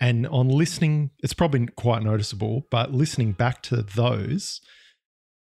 And 0.01 0.27
on 0.27 0.49
listening, 0.49 1.13
it's 1.23 1.33
probably 1.33 1.67
quite 1.67 2.03
noticeable, 2.03 2.67
but 2.71 2.93
listening 2.93 3.33
back 3.33 3.63
to 3.63 3.77
those, 3.77 4.61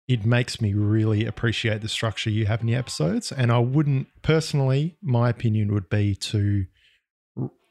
it 0.08 0.24
makes 0.24 0.60
me 0.60 0.74
really 0.74 1.24
appreciate 1.24 1.82
the 1.82 1.88
structure 1.88 2.30
you 2.30 2.46
have 2.46 2.62
in 2.62 2.68
your 2.68 2.78
episodes. 2.80 3.30
And 3.30 3.52
I 3.52 3.58
wouldn't 3.58 4.08
personally, 4.22 4.96
my 5.02 5.28
opinion 5.28 5.72
would 5.74 5.88
be 5.88 6.16
to 6.16 6.64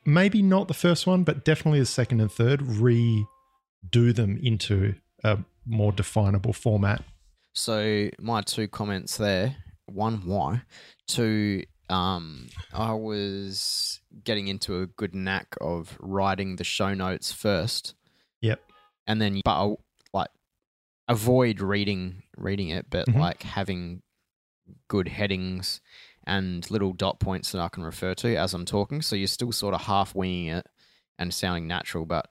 maybe 0.06 0.42
not 0.42 0.68
the 0.68 0.74
first 0.74 1.06
one, 1.06 1.24
but 1.24 1.44
definitely 1.44 1.80
the 1.80 1.86
second 1.86 2.22
and 2.22 2.32
third, 2.32 2.62
redo 2.62 3.26
them 4.16 4.40
into 4.42 4.96
a 5.24 5.40
more 5.66 5.92
definable 5.92 6.54
format. 6.54 7.04
So 7.54 8.10
my 8.20 8.42
two 8.42 8.68
comments 8.68 9.18
there: 9.18 9.58
one, 9.88 10.22
why? 10.26 10.62
Two, 11.08 11.64
um, 11.90 12.48
I 12.74 12.94
was 12.94 14.00
getting 14.24 14.48
into 14.48 14.82
a 14.82 14.88
good 14.88 15.16
knack 15.16 15.56
of 15.62 15.98
writing 16.00 16.56
the 16.56 16.64
show 16.64 16.94
notes 16.94 17.32
first. 17.32 17.96
Yep. 18.42 18.62
And 19.08 19.22
then, 19.22 19.42
but 19.44 19.52
I 19.52 19.76
like 20.14 20.30
avoid 21.08 21.62
reading 21.62 22.24
reading 22.38 22.70
it, 22.70 22.90
but 22.90 23.08
Mhm. 23.08 23.20
like 23.20 23.44
having 23.44 24.02
good 24.88 25.08
headings 25.08 25.82
and 26.26 26.70
little 26.70 26.94
dot 26.94 27.20
points 27.20 27.52
that 27.52 27.62
I 27.62 27.70
can 27.70 27.84
refer 27.84 28.14
to 28.16 28.36
as 28.36 28.54
I'm 28.54 28.66
talking. 28.66 29.02
So 29.02 29.16
you're 29.16 29.28
still 29.28 29.52
sort 29.52 29.74
of 29.74 29.82
half 29.82 30.14
winging 30.14 30.48
it 30.48 30.68
and 31.18 31.34
sounding 31.34 31.68
natural, 31.68 32.06
but 32.06 32.30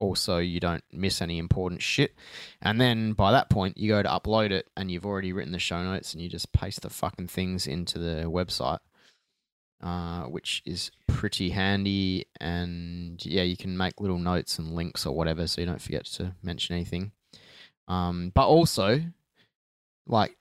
also 0.00 0.38
you 0.38 0.60
don't 0.60 0.84
miss 0.92 1.20
any 1.20 1.38
important 1.38 1.82
shit. 1.82 2.14
And 2.62 2.80
then 2.80 3.12
by 3.12 3.32
that 3.32 3.50
point, 3.50 3.78
you 3.78 3.88
go 3.88 4.02
to 4.02 4.08
upload 4.08 4.50
it 4.50 4.68
and 4.76 4.90
you've 4.90 5.06
already 5.06 5.32
written 5.32 5.52
the 5.52 5.58
show 5.58 5.82
notes 5.82 6.12
and 6.12 6.22
you 6.22 6.28
just 6.28 6.52
paste 6.52 6.82
the 6.82 6.90
fucking 6.90 7.28
things 7.28 7.66
into 7.66 7.98
the 7.98 8.24
website, 8.24 8.78
uh, 9.82 10.22
which 10.24 10.62
is 10.64 10.90
pretty 11.06 11.50
handy. 11.50 12.26
And 12.40 13.24
yeah, 13.24 13.42
you 13.42 13.56
can 13.56 13.76
make 13.76 14.00
little 14.00 14.18
notes 14.18 14.58
and 14.58 14.74
links 14.74 15.06
or 15.06 15.14
whatever 15.14 15.46
so 15.46 15.60
you 15.60 15.66
don't 15.66 15.82
forget 15.82 16.04
to 16.06 16.34
mention 16.42 16.74
anything. 16.74 17.12
Um, 17.88 18.32
but 18.34 18.46
also, 18.46 19.00
like, 20.06 20.36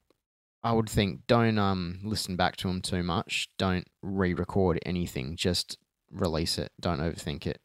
I 0.64 0.74
would 0.74 0.90
think 0.90 1.22
don't 1.28 1.58
um 1.58 2.00
listen 2.04 2.36
back 2.36 2.58
to 2.58 2.68
them 2.68 2.82
too 2.82 3.04
much. 3.04 3.50
Don't 3.58 3.88
re-record 4.02 4.80
anything. 4.86 5.38
Just 5.38 5.78
release 6.12 6.58
it. 6.58 6.72
Don't 6.80 7.00
overthink 7.00 7.46
it. 7.48 7.62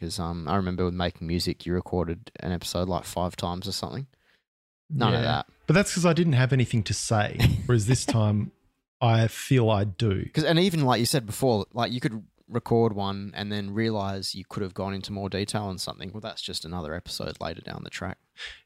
Because 0.00 0.18
um, 0.18 0.48
I 0.48 0.56
remember 0.56 0.86
with 0.86 0.94
making 0.94 1.26
music, 1.26 1.66
you 1.66 1.74
recorded 1.74 2.32
an 2.40 2.52
episode 2.52 2.88
like 2.88 3.04
five 3.04 3.36
times 3.36 3.68
or 3.68 3.72
something. 3.72 4.06
None 4.88 5.14
of 5.14 5.22
that. 5.22 5.46
But 5.66 5.74
that's 5.74 5.92
because 5.92 6.06
I 6.06 6.14
didn't 6.14 6.32
have 6.32 6.54
anything 6.54 6.82
to 6.84 6.94
say. 6.94 7.38
Whereas 7.66 7.86
this 7.86 8.06
time, 8.06 8.50
I 9.00 9.28
feel 9.28 9.70
I 9.70 9.84
do. 9.84 10.22
Because 10.22 10.44
and 10.44 10.58
even 10.58 10.84
like 10.84 11.00
you 11.00 11.06
said 11.06 11.26
before, 11.26 11.66
like 11.74 11.92
you 11.92 12.00
could 12.00 12.24
record 12.48 12.94
one 12.94 13.32
and 13.36 13.52
then 13.52 13.74
realize 13.74 14.34
you 14.34 14.44
could 14.48 14.62
have 14.62 14.74
gone 14.74 14.94
into 14.94 15.12
more 15.12 15.28
detail 15.28 15.64
on 15.64 15.78
something, 15.78 16.10
well, 16.12 16.20
that's 16.20 16.42
just 16.42 16.64
another 16.64 16.94
episode 16.94 17.40
later 17.40 17.60
down 17.60 17.82
the 17.84 17.90
track. 17.90 18.18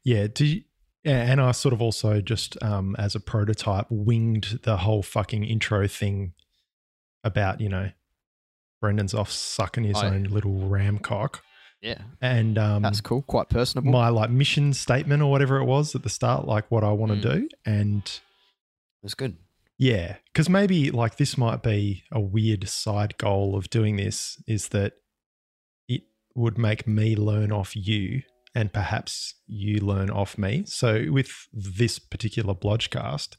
Yeah. 0.04 0.28
Do 0.32 0.46
you, 0.46 0.62
and 1.04 1.40
I 1.40 1.50
sort 1.52 1.74
of 1.74 1.82
also 1.82 2.20
just 2.20 2.62
um, 2.62 2.96
as 2.98 3.14
a 3.14 3.20
prototype 3.20 3.86
winged 3.90 4.60
the 4.62 4.78
whole 4.78 5.02
fucking 5.02 5.44
intro 5.44 5.86
thing 5.86 6.32
about 7.22 7.60
you 7.60 7.68
know 7.68 7.90
Brendan's 8.84 9.14
off 9.14 9.30
sucking 9.30 9.84
his 9.84 9.96
Oh, 9.96 10.02
yeah. 10.02 10.08
own 10.10 10.24
little 10.24 10.68
ram 10.68 10.98
cock, 10.98 11.42
Yeah, 11.80 12.02
and 12.20 12.58
um, 12.58 12.82
that's 12.82 13.00
cool. 13.00 13.22
Quite 13.22 13.48
personable. 13.48 13.90
my 13.90 14.08
like 14.10 14.28
mission 14.28 14.74
statement 14.74 15.22
or 15.22 15.30
whatever 15.30 15.56
it 15.56 15.64
was 15.64 15.94
at 15.94 16.02
the 16.02 16.10
start, 16.10 16.46
like 16.46 16.70
what 16.70 16.84
I 16.84 16.92
want 16.92 17.12
to 17.12 17.18
Mm. 17.28 17.32
do, 17.40 17.48
and 17.64 18.20
That's 19.02 19.14
good. 19.14 19.38
yeah, 19.78 20.16
because 20.32 20.50
maybe 20.50 20.90
like 20.90 21.16
this 21.16 21.38
might 21.38 21.62
be 21.62 22.04
a 22.12 22.20
weird 22.20 22.68
side 22.68 23.16
goal 23.16 23.56
of 23.56 23.70
doing 23.70 23.96
this 23.96 24.36
is 24.46 24.68
that 24.68 24.92
it 25.88 26.02
would 26.34 26.58
make 26.58 26.86
me 26.86 27.16
learn 27.16 27.52
off 27.52 27.74
you 27.74 28.22
and 28.54 28.70
perhaps 28.72 29.34
you 29.46 29.78
learn 29.80 30.10
off 30.10 30.36
me. 30.38 30.64
So 30.66 31.06
with 31.10 31.30
this 31.52 31.98
particular 31.98 32.54
blodgecast, 32.54 33.36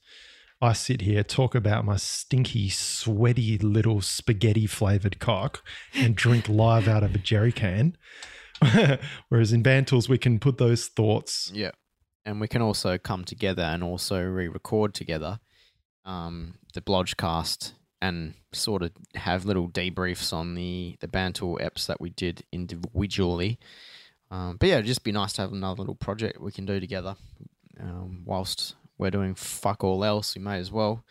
I 0.61 0.73
sit 0.73 1.01
here, 1.01 1.23
talk 1.23 1.53
about 1.53 1.85
my 1.85 1.97
stinky, 1.97 2.69
sweaty 2.69 3.57
little 3.57 4.01
spaghetti 4.01 4.67
flavored 4.67 5.19
cock 5.19 5.63
and 5.93 6.15
drink 6.15 6.47
live 6.47 6.87
out 6.87 7.03
of 7.03 7.13
a 7.13 7.17
jerry 7.17 7.51
can. 7.51 7.97
Whereas 9.29 9.51
in 9.51 9.63
Band 9.63 9.87
Tools, 9.87 10.07
we 10.07 10.17
can 10.17 10.39
put 10.39 10.57
those 10.57 10.87
thoughts. 10.87 11.51
Yeah. 11.53 11.71
And 12.25 12.39
we 12.39 12.47
can 12.47 12.61
also 12.61 12.97
come 12.97 13.25
together 13.25 13.63
and 13.63 13.83
also 13.83 14.21
re 14.21 14.47
record 14.47 14.93
together 14.93 15.39
um, 16.05 16.55
the 16.73 16.81
Blodgecast 16.81 17.73
and 18.01 18.35
sort 18.53 18.83
of 18.83 18.91
have 19.15 19.45
little 19.45 19.69
debriefs 19.69 20.31
on 20.31 20.55
the, 20.55 20.95
the 20.99 21.07
Band 21.07 21.35
Tool 21.35 21.59
eps 21.61 21.87
that 21.87 21.99
we 21.99 22.11
did 22.11 22.43
individually. 22.51 23.59
Um, 24.31 24.57
but 24.59 24.69
yeah, 24.69 24.75
it'd 24.75 24.85
just 24.85 25.03
be 25.03 25.11
nice 25.11 25.33
to 25.33 25.41
have 25.41 25.51
another 25.51 25.79
little 25.79 25.95
project 25.95 26.39
we 26.39 26.51
can 26.51 26.65
do 26.65 26.79
together. 26.79 27.15
Um, 27.79 28.23
whilst 28.25 28.75
we're 28.97 29.11
doing 29.11 29.35
fuck 29.35 29.83
all 29.83 30.03
else, 30.03 30.35
we 30.35 30.41
may 30.41 30.57
as 30.57 30.71
well. 30.71 31.03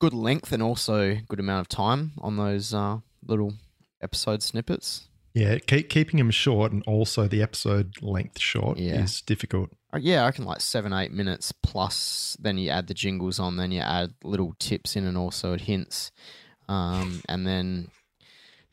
Good 0.00 0.12
length 0.14 0.52
and 0.52 0.62
also 0.62 1.16
good 1.28 1.38
amount 1.40 1.60
of 1.60 1.68
time 1.68 2.12
on 2.20 2.36
those 2.36 2.74
uh, 2.74 2.98
little 3.26 3.54
episode 4.02 4.42
snippets. 4.42 5.08
Yeah, 5.34 5.58
keep, 5.58 5.88
keeping 5.88 6.18
them 6.18 6.30
short 6.30 6.72
and 6.72 6.82
also 6.86 7.26
the 7.26 7.40
episode 7.42 7.94
length 8.02 8.38
short 8.38 8.78
Yeah. 8.78 9.02
is 9.02 9.22
difficult. 9.22 9.70
Uh, 9.94 9.98
Yeah, 10.02 10.26
I 10.26 10.30
can 10.32 10.44
like 10.44 10.60
seven, 10.60 10.92
eight 10.92 11.12
minutes 11.12 11.52
plus. 11.52 12.36
Then 12.40 12.58
you 12.58 12.68
add 12.68 12.86
the 12.88 12.94
jingles 12.94 13.38
on, 13.38 13.56
then 13.56 13.70
you 13.72 13.80
add 13.80 14.12
little 14.24 14.54
tips 14.58 14.94
in 14.96 15.06
and 15.06 15.16
also 15.16 15.56
hints. 15.56 16.10
Um, 16.68 17.22
and 17.28 17.46
then, 17.46 17.88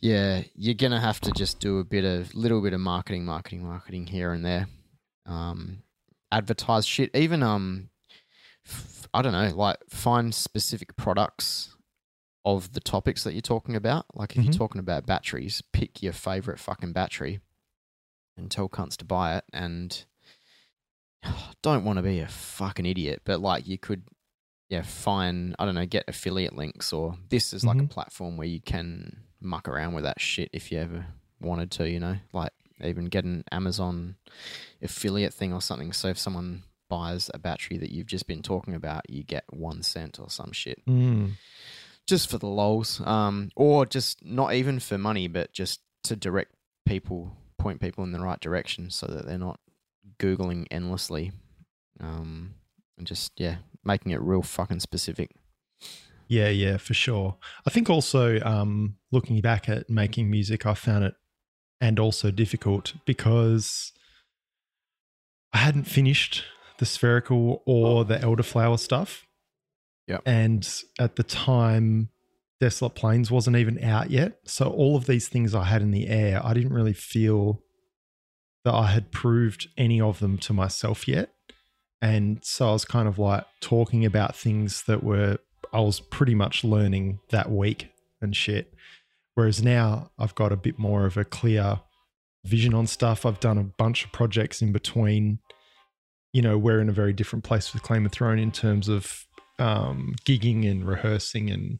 yeah, 0.01 0.43
you're 0.55 0.73
going 0.73 0.91
to 0.91 0.99
have 0.99 1.21
to 1.21 1.31
just 1.31 1.59
do 1.59 1.79
a 1.79 1.83
bit 1.85 2.03
of, 2.03 2.33
little 2.35 2.61
bit 2.61 2.73
of 2.73 2.81
marketing, 2.81 3.23
marketing, 3.23 3.63
marketing 3.63 4.07
here 4.07 4.33
and 4.33 4.43
there. 4.43 4.67
Um, 5.25 5.83
advertise 6.31 6.85
shit. 6.85 7.15
Even, 7.15 7.41
um, 7.43 7.89
f- 8.65 9.07
I 9.13 9.21
don't 9.21 9.31
know, 9.33 9.53
like 9.55 9.77
find 9.89 10.33
specific 10.33 10.95
products 10.95 11.75
of 12.45 12.73
the 12.73 12.79
topics 12.79 13.23
that 13.23 13.33
you're 13.33 13.41
talking 13.41 13.75
about. 13.75 14.05
Like 14.13 14.35
if 14.35 14.41
Mhm. 14.41 14.45
you're 14.45 14.53
talking 14.53 14.79
about 14.79 15.05
batteries, 15.05 15.61
pick 15.73 16.01
your 16.01 16.13
favorite 16.13 16.59
fucking 16.59 16.93
battery 16.93 17.39
and 18.37 18.49
tell 18.49 18.69
cunts 18.69 18.95
to 18.97 19.05
buy 19.05 19.35
it 19.37 19.43
and 19.51 20.05
don't 21.61 21.83
want 21.83 21.97
to 21.97 22.03
be 22.03 22.19
a 22.19 22.27
fucking 22.27 22.85
idiot, 22.85 23.21
but 23.25 23.41
like 23.41 23.67
you 23.67 23.77
could, 23.77 24.03
yeah, 24.69 24.81
find 24.83 25.55
I 25.59 25.65
don't 25.65 25.75
know, 25.75 25.85
get 25.85 26.05
affiliate 26.07 26.55
links 26.55 26.93
or 26.93 27.17
this 27.29 27.53
is 27.53 27.63
like 27.65 27.77
a 27.79 27.83
Mhm. 27.83 27.89
platform 27.89 28.37
where 28.37 28.47
you 28.47 28.61
can 28.61 29.23
muck 29.41 29.67
around 29.67 29.93
with 29.93 30.03
that 30.03 30.21
shit 30.21 30.49
if 30.53 30.71
you 30.71 30.79
ever 30.79 31.07
wanted 31.41 31.71
to, 31.71 31.89
you 31.89 31.99
know, 31.99 32.17
like 32.33 32.53
even 32.83 33.05
get 33.05 33.23
an 33.25 33.43
Amazon 33.51 34.15
affiliate 34.81 35.33
thing 35.33 35.53
or 35.53 35.61
something. 35.61 35.91
So 35.93 36.07
if 36.07 36.17
someone 36.17 36.63
buys 36.89 37.29
a 37.33 37.39
battery 37.39 37.77
that 37.77 37.91
you've 37.91 38.07
just 38.07 38.27
been 38.27 38.41
talking 38.41 38.73
about, 38.73 39.09
you 39.09 39.23
get 39.23 39.43
one 39.51 39.83
cent 39.83 40.19
or 40.19 40.29
some 40.29 40.51
shit 40.51 40.83
Mm. 40.87 41.33
just 42.07 42.29
for 42.29 42.37
the 42.37 42.47
lols, 42.47 43.01
um, 43.05 43.51
or 43.55 43.85
just 43.85 44.25
not 44.25 44.53
even 44.53 44.79
for 44.79 44.97
money, 44.97 45.27
but 45.27 45.53
just 45.53 45.81
to 46.03 46.15
direct 46.15 46.53
people, 46.85 47.35
point 47.59 47.79
people 47.79 48.03
in 48.03 48.11
the 48.11 48.19
right 48.19 48.39
direction, 48.39 48.89
so 48.89 49.05
that 49.05 49.25
they're 49.27 49.37
not 49.37 49.59
googling 50.17 50.65
endlessly, 50.71 51.31
um, 51.99 52.55
and 52.97 53.05
just 53.05 53.33
yeah, 53.37 53.57
making 53.83 54.11
it 54.11 54.21
real 54.21 54.41
fucking 54.41 54.79
specific. 54.79 55.31
Yeah, 56.27 56.49
yeah, 56.49 56.77
for 56.77 56.93
sure. 56.93 57.37
I 57.65 57.69
think 57.69 57.89
also 57.89 58.39
um, 58.41 58.97
looking 59.11 59.41
back 59.41 59.67
at 59.67 59.89
making 59.89 60.29
music, 60.29 60.65
I 60.65 60.73
found 60.75 61.03
it 61.03 61.15
and 61.81 61.99
also 61.99 62.31
difficult 62.31 62.93
because 63.05 63.93
I 65.53 65.59
hadn't 65.59 65.85
finished 65.85 66.43
the 66.77 66.85
spherical 66.85 67.61
or 67.65 67.99
oh. 67.99 68.03
the 68.03 68.17
elderflower 68.17 68.79
stuff. 68.79 69.25
Yep. 70.07 70.23
And 70.25 70.67
at 70.99 71.15
the 71.15 71.23
time, 71.23 72.09
Desolate 72.59 72.95
Plains 72.95 73.31
wasn't 73.31 73.57
even 73.57 73.83
out 73.83 74.09
yet. 74.11 74.39
So 74.45 74.69
all 74.69 74.95
of 74.95 75.05
these 75.05 75.27
things 75.27 75.55
I 75.55 75.65
had 75.65 75.81
in 75.81 75.91
the 75.91 76.07
air, 76.07 76.41
I 76.43 76.53
didn't 76.53 76.73
really 76.73 76.93
feel 76.93 77.61
that 78.65 78.73
I 78.73 78.87
had 78.87 79.11
proved 79.11 79.69
any 79.77 80.01
of 80.01 80.19
them 80.19 80.37
to 80.39 80.53
myself 80.53 81.07
yet. 81.07 81.31
And 82.01 82.39
so 82.43 82.69
I 82.69 82.73
was 82.73 82.85
kind 82.85 83.07
of 83.07 83.19
like 83.19 83.45
talking 83.61 84.05
about 84.05 84.35
things 84.35 84.83
that 84.83 85.03
were 85.03 85.37
I 85.71 85.81
was 85.81 85.99
pretty 85.99 86.33
much 86.35 86.63
learning 86.63 87.19
that 87.29 87.51
week 87.51 87.89
and 88.21 88.35
shit. 88.35 88.73
Whereas 89.35 89.63
now 89.63 90.11
I've 90.17 90.35
got 90.35 90.51
a 90.51 90.57
bit 90.57 90.77
more 90.77 91.05
of 91.05 91.17
a 91.17 91.23
clear 91.23 91.79
vision 92.45 92.73
on 92.73 92.87
stuff. 92.87 93.25
I've 93.25 93.39
done 93.39 93.57
a 93.57 93.63
bunch 93.63 94.05
of 94.05 94.11
projects 94.11 94.61
in 94.61 94.71
between. 94.71 95.39
You 96.33 96.41
know, 96.41 96.57
we're 96.57 96.81
in 96.81 96.89
a 96.89 96.93
very 96.93 97.13
different 97.13 97.43
place 97.43 97.73
with 97.73 97.83
Claim 97.83 98.05
of 98.05 98.11
Throne 98.11 98.39
in 98.39 98.51
terms 98.51 98.87
of 98.87 99.25
um, 99.57 100.15
gigging 100.25 100.69
and 100.69 100.87
rehearsing, 100.87 101.49
and 101.49 101.79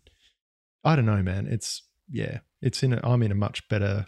I 0.84 0.96
don't 0.96 1.06
know, 1.06 1.24
man. 1.24 1.48
It's 1.48 1.84
yeah, 2.10 2.39
it's 2.62 2.84
in. 2.84 2.94
A, 2.94 3.00
I'm 3.03 3.24
in 3.24 3.32
a 3.32 3.36
much 3.36 3.68
better 3.70 4.06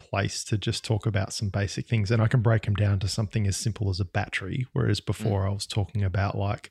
place 0.00 0.42
to 0.44 0.56
just 0.56 0.84
talk 0.84 1.06
about 1.06 1.32
some 1.32 1.48
basic 1.48 1.86
things, 1.86 2.10
and 2.10 2.22
I 2.22 2.28
can 2.28 2.40
break 2.40 2.64
them 2.64 2.74
down 2.74 2.98
to 3.00 3.08
something 3.08 3.46
as 3.46 3.56
simple 3.56 3.90
as 3.90 4.00
a 4.00 4.04
battery. 4.04 4.66
Whereas 4.72 5.00
before, 5.00 5.46
I 5.46 5.50
was 5.50 5.66
talking 5.66 6.02
about 6.02 6.36
like 6.36 6.70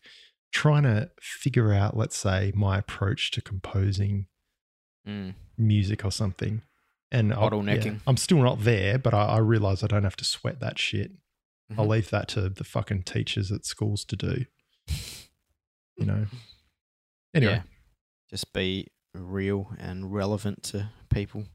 trying 0.51 0.83
to 0.83 1.09
figure 1.21 1.73
out, 1.73 1.95
let's 1.95 2.17
say, 2.17 2.51
my 2.55 2.79
approach 2.79 3.31
to 3.31 3.41
composing 3.41 4.27
Mm. 5.07 5.33
music 5.57 6.03
or 6.05 6.11
something. 6.11 6.61
And 7.11 7.33
I'll- 7.33 7.49
Bottlenecking. 7.49 7.85
yeah, 7.85 7.99
I'm 8.05 8.17
still 8.17 8.39
not 8.43 8.59
there, 8.63 8.97
but 8.99 9.13
I, 9.13 9.23
I 9.25 9.37
realize 9.37 9.81
I 9.83 9.87
don't 9.87 10.03
have 10.03 10.17
to 10.17 10.25
sweat 10.25 10.59
that 10.59 10.77
shit. 10.77 11.11
I'll 11.77 11.85
Mhm. 11.85 11.89
leave 11.89 12.09
that 12.11 12.27
to 12.29 12.49
the 12.49 12.63
fucking 12.63 13.03
teachers 13.03 13.51
at 13.51 13.65
schools 13.65 14.03
to 14.05 14.15
do. 14.15 14.45
You 15.97 16.05
know. 16.05 16.25
Anyway, 17.33 17.51
Yeah. 17.53 17.63
Just 18.29 18.51
be 18.53 18.87
real 19.13 19.75
and 19.77 20.11
relevant 20.13 20.63
to 20.63 20.89
people. 21.09 21.45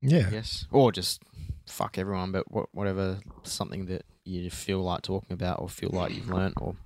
yeah, 0.00 0.30
Yes. 0.30 0.66
or 0.70 0.90
just 0.92 1.22
fuck 1.66 1.98
everyone, 1.98 2.32
but 2.32 2.44
whatever 2.74 3.20
something 3.42 3.86
that 3.86 4.06
you 4.24 4.48
feel 4.48 4.80
like 4.82 5.02
talking 5.02 5.32
about, 5.32 5.60
or 5.60 5.68
feel 5.68 5.90
like 5.92 6.14
you've 6.14 6.28
learnt, 6.28 6.54
or 6.60 6.76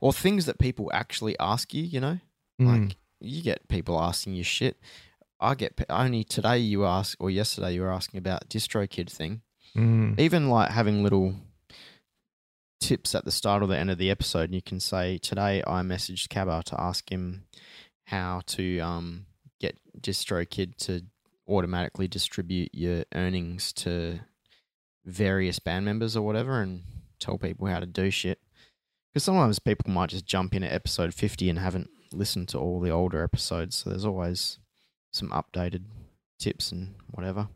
or 0.00 0.12
things 0.12 0.46
that 0.46 0.58
people 0.58 0.90
actually 0.92 1.38
ask 1.38 1.72
you. 1.74 1.82
You 1.84 2.00
know, 2.00 2.20
Mm. 2.60 2.66
like 2.88 2.96
you 3.20 3.42
get 3.42 3.68
people 3.68 4.00
asking 4.00 4.34
you 4.34 4.42
shit. 4.42 4.80
I 5.40 5.54
get 5.54 5.80
only 5.88 6.24
today 6.24 6.58
you 6.58 6.84
ask, 6.84 7.16
or 7.22 7.30
yesterday 7.30 7.74
you 7.74 7.82
were 7.82 7.92
asking 7.92 8.18
about 8.18 8.48
DistroKid 8.48 9.10
thing. 9.10 9.42
Mm. 9.76 10.18
Even 10.18 10.48
like 10.48 10.70
having 10.70 11.02
little 11.02 11.34
tips 12.80 13.14
at 13.14 13.24
the 13.24 13.30
start 13.30 13.62
or 13.62 13.66
the 13.66 13.78
end 13.78 13.90
of 13.90 13.98
the 13.98 14.10
episode, 14.10 14.44
and 14.44 14.54
you 14.54 14.62
can 14.62 14.80
say, 14.80 15.18
"Today 15.18 15.62
I 15.66 15.82
messaged 15.82 16.28
Cabba 16.28 16.62
to 16.66 16.80
ask 16.80 17.10
him 17.10 17.44
how 18.06 18.42
to 18.46 18.78
um, 18.80 19.26
get 19.60 19.78
DistroKid 20.00 20.76
to 20.78 21.02
automatically 21.46 22.08
distribute 22.08 22.70
your 22.74 23.04
earnings 23.14 23.72
to 23.72 24.20
various 25.04 25.58
band 25.58 25.84
members 25.84 26.16
or 26.16 26.22
whatever, 26.22 26.60
and 26.60 26.82
tell 27.20 27.38
people 27.38 27.66
how 27.68 27.80
to 27.80 27.86
do 27.86 28.10
shit." 28.10 28.40
Because 29.12 29.24
sometimes 29.24 29.58
people 29.58 29.90
might 29.90 30.10
just 30.10 30.26
jump 30.26 30.54
in 30.54 30.62
at 30.64 30.72
episode 30.72 31.14
fifty 31.14 31.48
and 31.48 31.58
haven't 31.58 31.90
listened 32.12 32.48
to 32.48 32.58
all 32.58 32.80
the 32.80 32.90
older 32.90 33.22
episodes, 33.22 33.76
so 33.76 33.90
there's 33.90 34.04
always 34.04 34.58
some 35.18 35.30
updated 35.30 35.84
tips 36.38 36.72
and 36.72 36.94
whatever. 37.10 37.48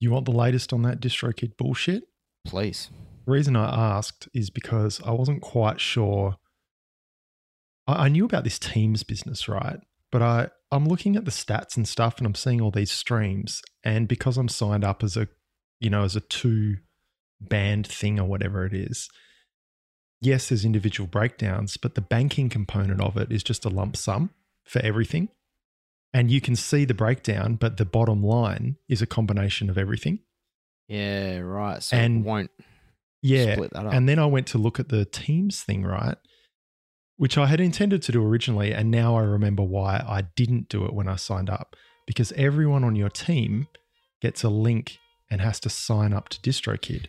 You 0.00 0.10
want 0.10 0.24
the 0.24 0.32
latest 0.32 0.72
on 0.72 0.82
that 0.82 1.00
DistroKid 1.00 1.56
bullshit? 1.56 2.04
Please. 2.44 2.90
The 3.26 3.32
reason 3.32 3.54
I 3.54 3.96
asked 3.96 4.28
is 4.34 4.50
because 4.50 5.00
I 5.04 5.12
wasn't 5.12 5.42
quite 5.42 5.80
sure. 5.80 6.36
I, 7.86 8.06
I 8.06 8.08
knew 8.08 8.24
about 8.24 8.44
this 8.44 8.58
Teams 8.58 9.02
business, 9.02 9.48
right? 9.48 9.78
But 10.10 10.22
I, 10.22 10.48
I'm 10.72 10.86
looking 10.86 11.16
at 11.16 11.24
the 11.24 11.30
stats 11.30 11.76
and 11.76 11.86
stuff 11.86 12.18
and 12.18 12.26
I'm 12.26 12.34
seeing 12.34 12.60
all 12.60 12.70
these 12.70 12.90
streams. 12.90 13.62
And 13.84 14.08
because 14.08 14.36
I'm 14.36 14.48
signed 14.48 14.84
up 14.84 15.04
as 15.04 15.16
a, 15.16 15.28
you 15.78 15.90
know, 15.90 16.02
as 16.04 16.16
a 16.16 16.20
two 16.20 16.76
band 17.40 17.86
thing 17.86 18.18
or 18.18 18.26
whatever 18.26 18.64
it 18.64 18.72
is, 18.72 19.08
yes, 20.20 20.48
there's 20.48 20.64
individual 20.64 21.06
breakdowns, 21.06 21.76
but 21.76 21.94
the 21.94 22.00
banking 22.00 22.48
component 22.48 23.00
of 23.00 23.16
it 23.16 23.30
is 23.30 23.42
just 23.42 23.64
a 23.64 23.70
lump 23.70 23.96
sum 23.96 24.30
for 24.64 24.80
everything. 24.80 25.28
And 26.12 26.30
you 26.30 26.40
can 26.40 26.56
see 26.56 26.84
the 26.84 26.94
breakdown, 26.94 27.54
but 27.56 27.76
the 27.76 27.84
bottom 27.84 28.22
line 28.22 28.76
is 28.88 29.00
a 29.02 29.06
combination 29.06 29.70
of 29.70 29.78
everything. 29.78 30.20
Yeah, 30.88 31.38
right. 31.38 31.82
So 31.82 31.96
And- 31.96 32.24
it 32.24 32.28
won't 32.28 32.50
Yeah. 33.22 33.52
split 33.54 33.72
that 33.72 33.86
up. 33.86 33.92
And 33.92 34.08
then 34.08 34.18
I 34.18 34.26
went 34.26 34.46
to 34.48 34.58
look 34.58 34.80
at 34.80 34.88
the 34.88 35.04
teams 35.04 35.62
thing, 35.62 35.84
right? 35.84 36.16
Which 37.16 37.36
I 37.38 37.46
had 37.46 37.60
intended 37.60 38.02
to 38.02 38.12
do 38.12 38.24
originally. 38.24 38.72
And 38.72 38.90
now 38.90 39.14
I 39.16 39.22
remember 39.22 39.62
why 39.62 39.98
I 39.98 40.22
didn't 40.34 40.68
do 40.68 40.84
it 40.86 40.94
when 40.94 41.06
I 41.06 41.16
signed 41.16 41.50
up. 41.50 41.76
Because 42.06 42.32
everyone 42.32 42.82
on 42.82 42.96
your 42.96 43.10
team 43.10 43.68
gets 44.20 44.42
a 44.42 44.48
link 44.48 44.98
and 45.30 45.40
has 45.40 45.60
to 45.60 45.70
sign 45.70 46.12
up 46.12 46.28
to 46.30 46.40
DistroKid. 46.40 47.06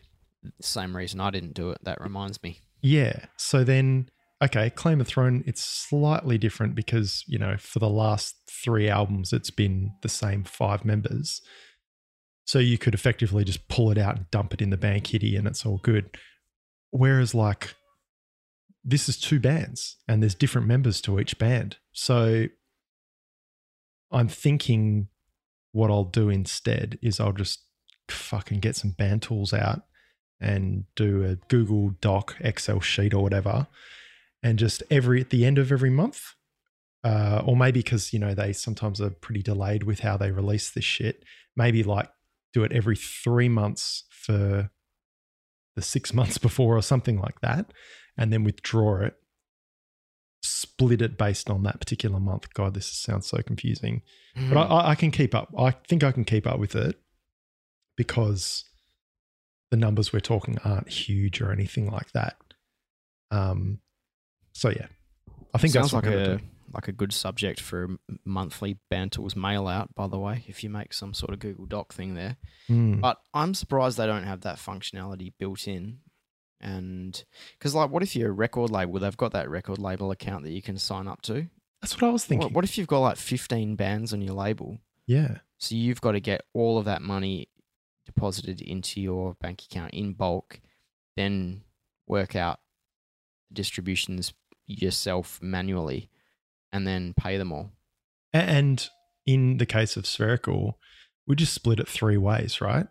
Same 0.62 0.96
reason 0.96 1.20
I 1.20 1.32
didn't 1.32 1.54
do 1.56 1.72
it. 1.72 1.80
That 1.84 2.00
reminds 2.02 2.44
me. 2.44 2.60
Yeah. 2.82 3.26
So 3.38 3.64
then, 3.64 4.10
okay, 4.42 4.70
Claim 4.70 5.02
of 5.02 5.08
Throne, 5.08 5.44
it's 5.46 5.64
slightly 5.64 6.38
different 6.38 6.76
because, 6.76 7.24
you 7.28 7.38
know, 7.38 7.58
for 7.58 7.80
the 7.80 7.90
last 7.90 8.36
three 8.50 8.90
albums, 8.90 9.34
it's 9.34 9.52
been 9.52 9.92
the 10.02 10.10
same 10.10 10.44
five 10.44 10.84
members. 10.84 11.42
So 12.46 12.60
you 12.60 12.78
could 12.78 12.94
effectively 12.94 13.44
just 13.44 13.68
pull 13.68 13.92
it 13.92 13.98
out 13.98 14.18
and 14.18 14.32
dump 14.32 14.54
it 14.54 14.62
in 14.62 14.72
the 14.72 14.78
band 14.78 15.04
kitty 15.04 15.36
and 15.36 15.48
it's 15.48 15.66
all 15.66 15.78
good. 15.78 16.18
Whereas, 16.90 17.36
like, 17.36 17.76
this 18.84 19.08
is 19.08 19.20
two 19.20 19.40
bands 19.40 19.98
and 20.08 20.22
there's 20.22 20.36
different 20.36 20.68
members 20.68 21.02
to 21.02 21.20
each 21.20 21.38
band. 21.38 21.78
So 21.92 22.48
I'm 24.12 24.28
thinking 24.28 25.08
what 25.72 25.92
I'll 25.92 26.04
do 26.04 26.30
instead 26.30 26.98
is 27.02 27.20
I'll 27.20 27.32
just 27.32 27.62
fucking 28.10 28.60
get 28.60 28.76
some 28.76 28.92
band 28.92 29.22
tools 29.22 29.54
out 29.54 29.84
and 30.42 30.86
do 30.96 31.24
a 31.24 31.36
Google 31.48 31.92
Doc, 32.02 32.36
Excel 32.40 32.82
sheet, 32.82 33.14
or 33.14 33.22
whatever, 33.22 33.68
and 34.44 34.60
just 34.60 34.84
every 34.90 35.22
at 35.22 35.30
the 35.30 35.46
end 35.46 35.58
of 35.58 35.72
every 35.72 35.90
month, 35.90 36.36
uh, 37.04 37.42
or 37.46 37.56
maybe 37.56 37.82
because 37.82 38.14
you 38.14 38.20
know 38.20 38.34
they 38.34 38.54
sometimes 38.54 39.00
are 39.02 39.10
pretty 39.10 39.42
delayed 39.42 39.84
with 39.84 40.00
how 40.00 40.18
they 40.18 40.32
release 40.32 40.70
this 40.72 40.86
shit. 40.86 41.24
Maybe 41.56 41.84
like 41.84 42.10
do 42.54 42.64
it 42.64 42.72
every 42.72 42.96
three 42.96 43.50
months 43.50 44.04
for 44.10 44.72
the 45.76 45.82
six 45.82 46.14
months 46.14 46.38
before, 46.38 46.78
or 46.78 46.82
something 46.82 47.20
like 47.20 47.42
that, 47.42 47.74
and 48.18 48.32
then 48.32 48.44
withdraw 48.44 49.02
it. 49.02 49.16
Split 50.44 51.04
it 51.04 51.18
based 51.20 51.50
on 51.52 51.64
that 51.64 51.80
particular 51.80 52.20
month. 52.20 52.52
God, 52.54 52.74
this 52.74 52.88
sounds 52.88 53.28
so 53.28 53.44
confusing 53.44 54.02
but 54.36 54.58
I, 54.58 54.62
I, 54.62 54.90
I 54.92 54.96
can 54.96 55.12
keep 55.12 55.36
up. 55.36 55.54
I 55.58 55.72
think 55.72 56.04
I 56.04 56.12
can 56.12 56.24
keep 56.24 56.48
up 56.48 56.60
with 56.60 56.76
it 56.76 57.00
because 57.98 58.66
the 59.70 59.78
numbers 59.78 60.14
we're 60.14 60.20
talking 60.20 60.58
aren't 60.64 60.90
huge 60.90 61.42
or 61.42 61.52
anything 61.52 61.90
like 61.90 62.12
that. 62.14 62.38
Um, 63.30 63.80
so 64.54 64.70
yeah, 64.70 64.88
I 65.54 65.58
think 65.58 65.74
sounds 65.74 65.92
that's 65.92 66.06
like 66.06 66.14
a 66.14 66.38
do. 66.38 66.40
like 66.74 66.88
a 66.88 66.92
good 66.92 67.14
subject 67.14 67.60
for 67.60 67.84
a 67.86 67.88
monthly 68.26 68.78
Band 68.90 69.12
Tools 69.14 69.36
mail 69.36 69.68
out. 69.68 69.94
By 69.96 70.08
the 70.08 70.18
way, 70.20 70.44
if 70.48 70.64
you 70.64 70.70
make 70.70 70.94
some 70.94 71.14
sort 71.14 71.34
of 71.34 71.40
Google 71.40 71.66
Doc 71.66 71.94
thing 71.94 72.14
there, 72.16 72.38
Mm. 72.70 73.02
but 73.02 73.18
I'm 73.34 73.54
surprised 73.54 73.98
they 73.98 74.06
don't 74.06 74.24
have 74.24 74.42
that 74.42 74.58
functionality 74.58 75.34
built 75.38 75.68
in. 75.68 76.00
And 76.64 77.24
because, 77.58 77.74
like, 77.74 77.90
what 77.90 78.04
if 78.04 78.16
you're 78.16 78.30
a 78.30 78.34
record 78.34 78.70
label? 78.70 79.00
They've 79.00 79.18
got 79.18 79.32
that 79.34 79.50
record 79.50 79.80
label 79.80 80.12
account 80.12 80.44
that 80.44 80.52
you 80.52 80.62
can 80.62 80.78
sign 80.78 81.08
up 81.08 81.22
to. 81.24 81.48
That's 81.82 82.00
what 82.00 82.08
I 82.08 82.12
was 82.12 82.24
thinking. 82.24 82.46
What, 82.50 82.54
what 82.54 82.64
if 82.66 82.78
you've 82.78 82.88
got 82.88 83.00
like 83.00 83.18
15 83.18 83.76
bands 83.76 84.14
on 84.14 84.22
your 84.22 84.36
label? 84.36 84.78
yeah, 85.08 85.38
So 85.58 85.74
you've 85.76 86.00
got 86.02 86.12
to 86.12 86.20
get 86.20 86.42
all 86.54 86.78
of 86.78 86.86
that 86.86 87.02
money 87.02 87.50
deposited 88.06 88.62
into 88.62 89.02
your 89.02 89.34
bank 89.42 89.64
account 89.64 89.94
in 89.96 90.14
bulk, 90.14 90.62
then 91.18 91.64
work 92.08 92.36
out 92.36 92.60
distributions 93.52 94.34
yourself 94.80 95.40
manually, 95.42 96.10
and 96.72 96.88
then 96.88 97.14
pay 97.18 97.38
them 97.38 97.52
all. 97.52 97.72
And 98.34 98.88
in 99.26 99.58
the 99.58 99.66
case 99.66 99.98
of 99.98 100.06
spherical, 100.06 100.78
we 101.28 101.36
just 101.36 101.54
split 101.54 101.80
it 101.80 101.88
three 101.88 102.18
ways, 102.18 102.62
right? 102.62 102.88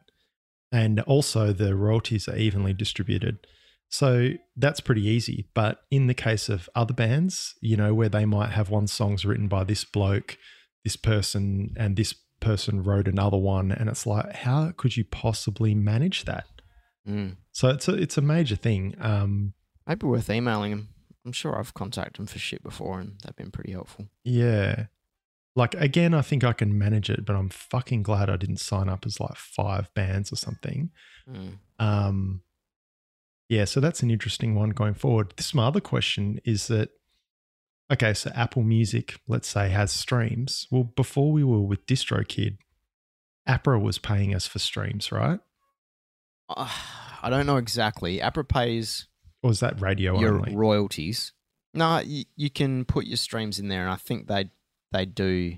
And 0.73 1.01
also 1.01 1.53
the 1.53 1.75
royalties 1.75 2.29
are 2.29 2.37
evenly 2.37 2.73
distributed. 2.73 3.47
So 3.89 4.31
that's 4.57 4.81
pretty 4.81 5.05
easy. 5.07 5.49
But 5.53 5.83
in 5.91 6.07
the 6.07 6.15
case 6.15 6.49
of 6.49 6.69
other 6.75 6.95
bands, 6.95 7.55
you 7.61 7.77
know, 7.77 7.93
where 7.93 8.09
they 8.09 8.25
might 8.25 8.51
have 8.51 8.71
one 8.71 8.87
song's 8.87 9.25
written 9.25 9.49
by 9.49 9.65
this 9.65 9.85
bloke, 9.85 10.39
this 10.85 10.97
person, 10.97 11.75
and 11.77 11.97
this 11.97 12.15
person 12.39 12.83
wrote 12.83 13.09
another 13.09 13.37
one, 13.37 13.73
and 13.73 13.89
it's 13.89 14.07
like, 14.07 14.33
how 14.33 14.73
could 14.77 14.97
you 14.97 15.05
possibly 15.05 15.75
manage 15.75 16.25
that? 16.25 16.47
Mm. 17.07 17.37
So 17.53 17.69
it's 17.71 17.89
a 17.89 17.95
it's 17.95 18.17
a 18.17 18.23
major 18.23 18.57
thing. 18.57 18.95
Um, 19.01 19.55
Maybe 19.87 20.07
worth 20.07 20.31
emailing 20.31 20.71
them. 20.71 20.89
I'm 21.25 21.33
sure 21.33 21.59
I've 21.59 21.75
contacted 21.75 22.17
them 22.17 22.27
for 22.27 22.39
shit 22.39 22.63
before, 22.63 23.01
and 23.01 23.19
they've 23.23 23.37
been 23.37 23.51
pretty 23.51 23.73
helpful. 23.73 24.09
yeah. 24.25 24.87
Like 25.57 25.75
again, 25.75 26.15
I 26.15 26.23
think 26.23 26.45
I 26.45 26.53
can 26.53 26.79
manage 26.79 27.11
it, 27.11 27.25
but 27.27 27.35
I'm 27.35 27.49
fucking 27.49 28.05
glad 28.05 28.31
I 28.31 28.37
didn't 28.37 28.59
sign 28.59 28.89
up 28.89 29.05
as 29.05 29.19
like 29.19 29.35
five 29.35 29.93
bands 29.95 30.33
or 30.33 30.37
something. 30.37 30.91
Mm. 31.29 31.59
Um, 31.81 32.43
yeah, 33.49 33.65
so 33.65 33.81
that's 33.81 34.01
an 34.05 34.13
interesting 34.13 34.55
one 34.55 34.71
going 34.71 34.95
forward. 34.95 35.35
This 35.37 35.53
my 35.53 35.67
other 35.67 35.81
question 35.81 36.39
is 36.45 36.69
that 36.69 36.91
okay, 37.93 38.15
so 38.15 38.31
Apple 38.33 38.63
Music, 38.63 39.19
let's 39.27 39.49
say, 39.49 39.71
has 39.71 39.91
streams. 39.91 40.69
Well, 40.71 40.85
before 40.85 41.33
we 41.33 41.43
were 41.43 41.61
with 41.61 41.85
DistroKid, 41.85 42.59
APRA 43.49 43.83
was 43.83 43.99
paying 43.99 44.33
us 44.33 44.47
for 44.47 44.61
streams, 44.61 45.11
right? 45.11 45.41
Uh, 46.49 46.71
I 47.23 47.29
don't 47.29 47.47
know 47.47 47.57
exactly. 47.57 48.21
APRA 48.21 48.49
pays 48.49 49.09
Or 49.43 49.51
is 49.51 49.61
that 49.61 49.81
radio 49.81 50.19
your 50.21 50.37
only? 50.37 50.55
royalties. 50.55 51.33
No, 51.73 51.99
you, 52.01 52.25
you 52.37 52.51
can 52.51 52.85
put 52.85 53.07
your 53.07 53.17
streams 53.17 53.59
in 53.59 53.69
there, 53.69 53.83
and 53.83 53.91
I 53.91 53.97
think 53.97 54.27
they 54.27 54.51
they 54.93 55.07
do 55.07 55.57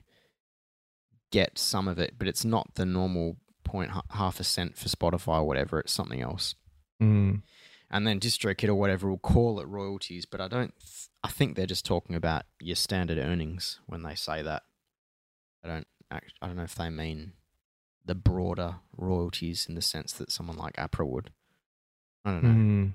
get 1.31 1.59
some 1.59 1.89
of 1.89 1.99
it, 1.99 2.15
but 2.19 2.29
it's 2.29 2.45
not 2.45 2.75
the 2.75 2.85
normal 2.85 3.37
point 3.65 3.91
half 4.11 4.39
a 4.39 4.45
cent 4.45 4.77
for 4.77 4.89
Spotify 4.89 5.39
or 5.39 5.45
whatever. 5.45 5.81
It's 5.81 5.93
something 5.93 6.21
else. 6.21 6.55
Mm, 7.03 7.43
And 7.91 8.07
then 8.07 8.21
DistroKid 8.21 8.69
or 8.69 8.75
whatever 8.75 9.09
will 9.09 9.19
call 9.19 9.59
it 9.61 9.67
royalties, 9.67 10.27
but 10.27 10.41
I 10.41 10.49
don't. 10.49 10.75
Th- 10.79 11.09
I 11.25 11.29
think 11.29 11.57
they're 11.57 11.67
just 11.67 11.87
talking 11.87 12.15
about 12.17 12.43
your 12.61 12.77
standard 12.77 13.17
earnings 13.19 13.81
when 13.87 14.03
they 14.03 14.15
say 14.15 14.43
that. 14.43 14.63
I 15.65 15.69
don't. 15.69 15.87
Act, 16.11 16.35
I 16.43 16.47
don't 16.47 16.57
know 16.57 16.65
if 16.65 16.75
they 16.75 16.91
mean 16.91 17.33
the 18.05 18.15
broader 18.15 18.77
royalties 18.97 19.67
in 19.69 19.75
the 19.77 19.81
sense 19.83 20.13
that 20.13 20.31
someone 20.31 20.57
like 20.59 20.75
APRA 20.77 21.07
would. 21.07 21.31
I 22.25 22.31
don't 22.33 22.43
know. 22.43 22.49
mm. 22.51 22.95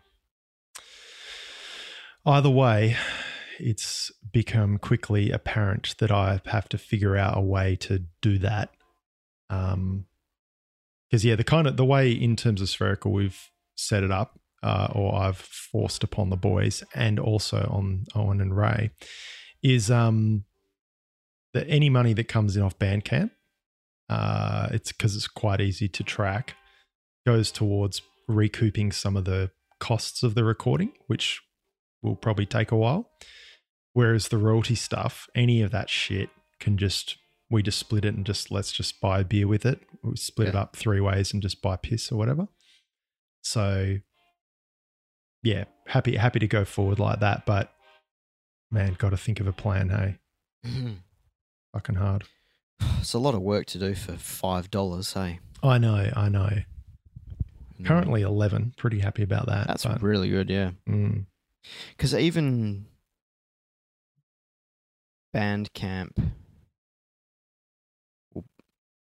Either 2.27 2.49
way, 2.49 2.97
it's 3.57 4.11
become 4.33 4.77
quickly 4.77 5.31
apparent 5.31 5.95
that 5.99 6.11
I 6.11 6.41
have 6.45 6.67
to 6.69 6.77
figure 6.77 7.15
out 7.15 7.37
a 7.37 7.41
way 7.41 7.77
to 7.77 8.03
do 8.21 8.37
that. 8.39 8.69
Um, 9.49 10.07
because 11.09 11.23
yeah, 11.23 11.35
the 11.35 11.45
kind 11.45 11.67
of 11.67 11.77
the 11.77 11.85
way 11.85 12.11
in 12.11 12.35
terms 12.35 12.61
of 12.61 12.67
spherical 12.67 13.13
we've 13.13 13.49
set 13.75 14.03
it 14.03 14.11
up, 14.11 14.37
uh, 14.61 14.89
or 14.91 15.15
I've 15.15 15.37
forced 15.37 16.03
upon 16.03 16.29
the 16.29 16.35
boys 16.35 16.83
and 16.93 17.17
also 17.17 17.65
on 17.71 18.03
Owen 18.13 18.41
and 18.41 18.55
Ray, 18.55 18.91
is 19.63 19.89
um 19.89 20.43
that 21.53 21.65
any 21.69 21.89
money 21.89 22.11
that 22.11 22.27
comes 22.27 22.57
in 22.57 22.61
off 22.61 22.77
Bandcamp, 22.77 23.31
uh, 24.09 24.67
it's 24.71 24.91
because 24.91 25.15
it's 25.15 25.29
quite 25.29 25.61
easy 25.61 25.87
to 25.87 26.03
track, 26.03 26.55
goes 27.25 27.53
towards 27.53 28.01
recouping 28.27 28.91
some 28.91 29.15
of 29.15 29.23
the 29.23 29.49
costs 29.79 30.23
of 30.23 30.35
the 30.35 30.43
recording, 30.43 30.91
which 31.07 31.41
will 32.01 32.15
probably 32.15 32.45
take 32.45 32.71
a 32.71 32.77
while. 32.77 33.09
Whereas 33.93 34.27
the 34.27 34.37
royalty 34.37 34.75
stuff, 34.75 35.27
any 35.35 35.61
of 35.61 35.71
that 35.71 35.89
shit 35.89 36.29
can 36.59 36.77
just 36.77 37.17
we 37.49 37.63
just 37.63 37.79
split 37.79 38.05
it 38.05 38.13
and 38.13 38.25
just 38.25 38.51
let's 38.51 38.71
just 38.71 38.99
buy 38.99 39.21
a 39.21 39.23
beer 39.23 39.47
with 39.47 39.65
it. 39.65 39.79
We 40.03 40.15
split 40.17 40.49
it 40.49 40.55
up 40.55 40.75
three 40.75 40.99
ways 40.99 41.33
and 41.33 41.41
just 41.41 41.61
buy 41.61 41.77
piss 41.77 42.11
or 42.11 42.17
whatever. 42.17 42.47
So 43.41 43.97
yeah, 45.43 45.65
happy 45.87 46.15
happy 46.17 46.39
to 46.39 46.47
go 46.47 46.65
forward 46.65 46.99
like 46.99 47.21
that, 47.21 47.45
but 47.45 47.71
man, 48.69 48.95
got 48.97 49.09
to 49.09 49.17
think 49.17 49.39
of 49.39 49.47
a 49.47 49.53
plan. 49.53 49.89
Hey, 49.89 50.17
fucking 51.73 51.95
hard. 51.95 52.25
It's 52.99 53.13
a 53.13 53.19
lot 53.19 53.35
of 53.35 53.41
work 53.41 53.65
to 53.67 53.79
do 53.79 53.95
for 53.95 54.13
five 54.13 54.69
dollars. 54.69 55.13
Hey, 55.13 55.39
I 55.63 55.77
know, 55.77 56.11
I 56.15 56.29
know. 56.29 56.49
Mm. 57.79 57.85
Currently 57.85 58.21
eleven. 58.21 58.73
Pretty 58.77 58.99
happy 58.99 59.23
about 59.23 59.47
that. 59.47 59.67
that's 59.67 59.85
but, 59.85 60.01
really 60.01 60.29
good. 60.29 60.49
Yeah, 60.49 60.71
mm, 60.87 61.25
because 61.95 62.13
even 62.15 62.85
Bandcamp 65.35 66.31
will, 68.33 68.45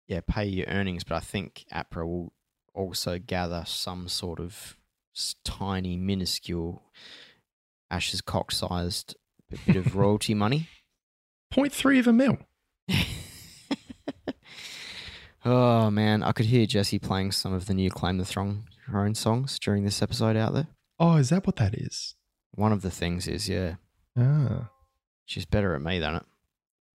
yeah, 0.07 0.21
pay 0.25 0.45
your 0.45 0.67
earnings, 0.67 1.03
but 1.03 1.15
I 1.15 1.19
think 1.19 1.65
APRA 1.73 2.05
will 2.05 2.33
also 2.73 3.19
gather 3.19 3.63
some 3.65 4.07
sort 4.07 4.39
of 4.39 4.77
tiny, 5.43 5.97
minuscule, 5.97 6.83
Ash's 7.91 8.21
cock-sized 8.21 9.15
bit 9.65 9.75
of 9.75 9.95
royalty 9.97 10.33
money. 10.33 10.67
point 11.51 11.73
three 11.73 11.99
of 11.99 12.07
a 12.07 12.13
mil. 12.13 12.37
oh 15.45 15.89
man, 15.89 16.23
I 16.23 16.31
could 16.31 16.45
hear 16.47 16.65
Jesse 16.65 16.99
playing 16.99 17.31
some 17.31 17.53
of 17.53 17.65
the 17.65 17.73
new 17.73 17.89
Claim 17.89 18.17
the 18.17 18.25
Throne 18.25 18.63
Throne 18.85 19.15
songs 19.15 19.59
during 19.59 19.83
this 19.83 20.01
episode 20.01 20.35
out 20.35 20.53
there. 20.53 20.67
Oh, 20.99 21.15
is 21.17 21.29
that 21.29 21.45
what 21.45 21.55
that 21.57 21.75
is? 21.75 22.15
One 22.55 22.71
of 22.73 22.81
the 22.81 22.91
things 22.91 23.27
is, 23.27 23.47
yeah, 23.47 23.75
Ah, 24.17 24.69
she's 25.25 25.45
better 25.45 25.75
at 25.75 25.81
me 25.81 25.99
than 25.99 26.15
it. 26.15 26.23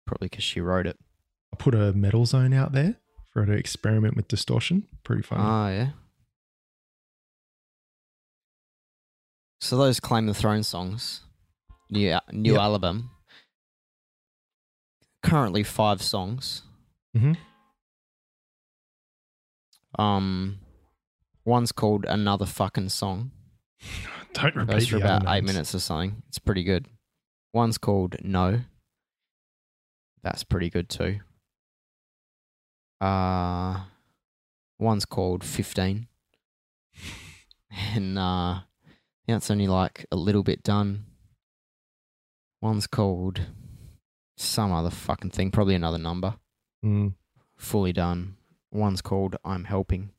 Probably 0.07 0.27
because 0.27 0.43
she 0.43 0.59
wrote 0.61 0.87
it. 0.87 0.97
I 1.53 1.57
put 1.57 1.75
a 1.75 1.93
metal 1.93 2.25
zone 2.25 2.53
out 2.53 2.71
there 2.71 2.95
for 3.31 3.41
her 3.41 3.53
to 3.53 3.59
experiment 3.59 4.15
with 4.15 4.27
distortion. 4.27 4.87
Pretty 5.03 5.21
funny. 5.21 5.41
Ah, 5.43 5.69
yeah. 5.69 5.89
So 9.59 9.77
those 9.77 9.99
Claim 9.99 10.25
the 10.25 10.33
Throne 10.33 10.63
songs, 10.63 11.21
new 11.89 12.17
new 12.31 12.53
Yep. 12.53 12.61
album. 12.61 13.11
Currently 15.21 15.63
five 15.63 16.01
songs. 16.01 16.63
Mhm. 17.15 17.37
Um, 19.99 20.59
one's 21.45 21.71
called 21.71 22.05
Another 22.05 22.45
Fucking 22.47 22.89
Song. 22.89 23.31
Don't 24.33 24.55
repeat 24.55 24.71
Goes 24.73 24.87
for 24.87 24.99
the 24.99 25.05
other 25.05 25.25
about 25.25 25.37
eight 25.37 25.43
minutes 25.43 25.75
or 25.75 25.79
something. 25.79 26.23
It's 26.29 26.39
pretty 26.39 26.63
good. 26.63 26.87
One's 27.53 27.77
called 27.77 28.15
No. 28.23 28.61
That's 30.23 30.43
pretty 30.43 30.69
good 30.69 30.89
too. 30.89 31.19
Uh 32.99 33.81
one's 34.79 35.05
called 35.05 35.43
Fifteen. 35.43 36.07
And 37.93 38.17
uh 38.17 38.61
yeah, 39.27 39.37
it's 39.37 39.51
only 39.51 39.67
like 39.67 40.05
a 40.11 40.15
little 40.15 40.43
bit 40.43 40.63
done. 40.63 41.05
One's 42.61 42.87
called 42.87 43.41
some 44.37 44.71
other 44.71 44.89
fucking 44.89 45.31
thing, 45.31 45.51
probably 45.51 45.75
another 45.75 45.97
number. 45.97 46.35
Mm. 46.85 47.13
Fully 47.57 47.93
done. 47.93 48.35
One's 48.71 49.01
called 49.01 49.35
I'm 49.43 49.65
Helping. 49.65 50.11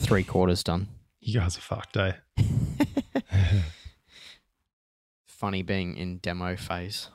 Three 0.00 0.24
quarters 0.24 0.62
done. 0.64 0.88
You 1.20 1.40
guys 1.40 1.56
are 1.56 1.60
fucked, 1.60 1.96
eh? 1.96 2.12
Funny 5.26 5.62
being 5.62 5.96
in 5.96 6.18
demo 6.18 6.56
phase. 6.56 7.08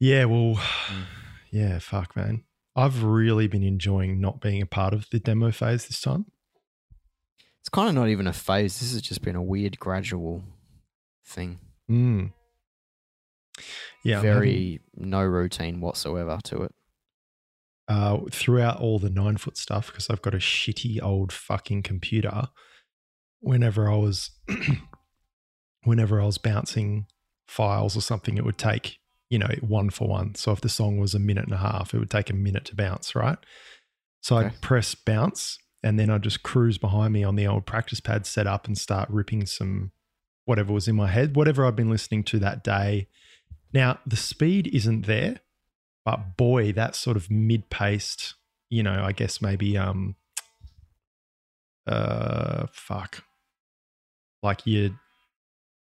yeah, 0.00 0.24
well, 0.24 0.54
Mm. 0.88 1.04
yeah, 1.50 1.78
fuck, 1.78 2.16
man. 2.16 2.44
I've 2.74 3.02
really 3.02 3.46
been 3.46 3.62
enjoying 3.62 4.20
not 4.20 4.40
being 4.40 4.62
a 4.62 4.66
part 4.66 4.94
of 4.94 5.08
the 5.10 5.18
demo 5.20 5.50
phase 5.50 5.86
this 5.86 6.00
time. 6.00 6.26
It's 7.60 7.68
kind 7.68 7.88
of 7.88 7.94
not 7.94 8.08
even 8.08 8.26
a 8.26 8.32
phase. 8.32 8.80
This 8.80 8.92
has 8.92 9.02
just 9.02 9.22
been 9.22 9.36
a 9.36 9.42
weird, 9.42 9.78
gradual 9.78 10.42
thing. 11.24 11.58
Mm. 11.90 12.32
Yeah, 14.02 14.18
I'm 14.20 14.24
having- 14.24 14.40
Very 14.40 14.80
no 14.96 15.22
routine 15.22 15.80
whatsoever 15.80 16.38
to 16.44 16.62
it. 16.62 16.74
uh, 17.88 18.20
throughout 18.30 18.80
all 18.80 18.98
the 18.98 19.10
nine 19.10 19.36
foot 19.36 19.56
stuff 19.58 19.88
because 19.88 20.08
I've 20.08 20.22
got 20.22 20.34
a 20.34 20.38
shitty 20.38 21.02
old 21.02 21.30
fucking 21.32 21.82
computer. 21.82 22.48
Whenever 23.40 23.90
I 23.90 23.96
was, 23.96 24.30
whenever 25.84 26.20
I 26.20 26.26
was 26.26 26.38
bouncing 26.38 27.06
files 27.48 27.96
or 27.96 28.00
something, 28.00 28.36
it 28.36 28.44
would 28.44 28.58
take 28.58 28.98
you 29.30 29.38
know 29.38 29.48
one 29.60 29.90
for 29.90 30.08
one. 30.08 30.34
So 30.34 30.52
if 30.52 30.60
the 30.60 30.68
song 30.68 30.98
was 30.98 31.14
a 31.14 31.18
minute 31.18 31.44
and 31.44 31.54
a 31.54 31.58
half, 31.58 31.94
it 31.94 31.98
would 31.98 32.10
take 32.10 32.30
a 32.30 32.34
minute 32.34 32.64
to 32.66 32.76
bounce, 32.76 33.14
right? 33.14 33.38
So 34.22 34.36
Okay. 34.36 34.46
I'd 34.46 34.60
press 34.60 34.94
bounce, 34.94 35.58
and 35.82 35.98
then 35.98 36.10
I'd 36.10 36.22
just 36.22 36.42
cruise 36.42 36.78
behind 36.78 37.12
me 37.12 37.24
on 37.24 37.36
the 37.36 37.46
old 37.46 37.66
practice 37.66 38.00
pad 38.00 38.26
set 38.26 38.46
up 38.46 38.66
and 38.66 38.76
start 38.78 39.08
ripping 39.10 39.46
some 39.46 39.92
whatever 40.44 40.72
was 40.72 40.88
in 40.88 40.96
my 40.96 41.06
head, 41.08 41.34
whatever 41.36 41.64
I'd 41.64 41.76
been 41.76 41.90
listening 41.90 42.24
to 42.24 42.38
that 42.40 42.62
day. 42.62 43.08
Now 43.72 43.98
the 44.06 44.16
speed 44.16 44.68
isn't 44.72 45.06
there, 45.06 45.40
but 46.04 46.36
boy, 46.36 46.72
that 46.72 46.94
sort 46.94 47.16
of 47.16 47.30
mid-paced, 47.30 48.34
you 48.68 48.82
know, 48.82 49.02
I 49.02 49.12
guess 49.12 49.40
maybe 49.40 49.78
um 49.78 50.16
uh 51.86 52.66
fuck. 52.72 53.24
Like 54.42 54.66
you 54.66 54.96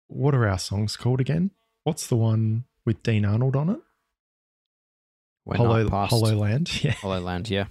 what 0.07 0.33
are 0.35 0.47
our 0.47 0.57
songs 0.57 0.95
called 0.97 1.21
again? 1.21 1.51
What's 1.83 2.07
the 2.07 2.15
one 2.15 2.65
with 2.85 3.03
Dean 3.03 3.25
Arnold 3.25 3.55
on 3.55 3.69
it? 3.69 3.79
We're 5.45 5.57
Hollow 5.57 5.89
Hollowland. 5.89 6.69
Yeah. 6.83 6.91
Hollowland, 6.91 7.49
yeah. 7.49 7.67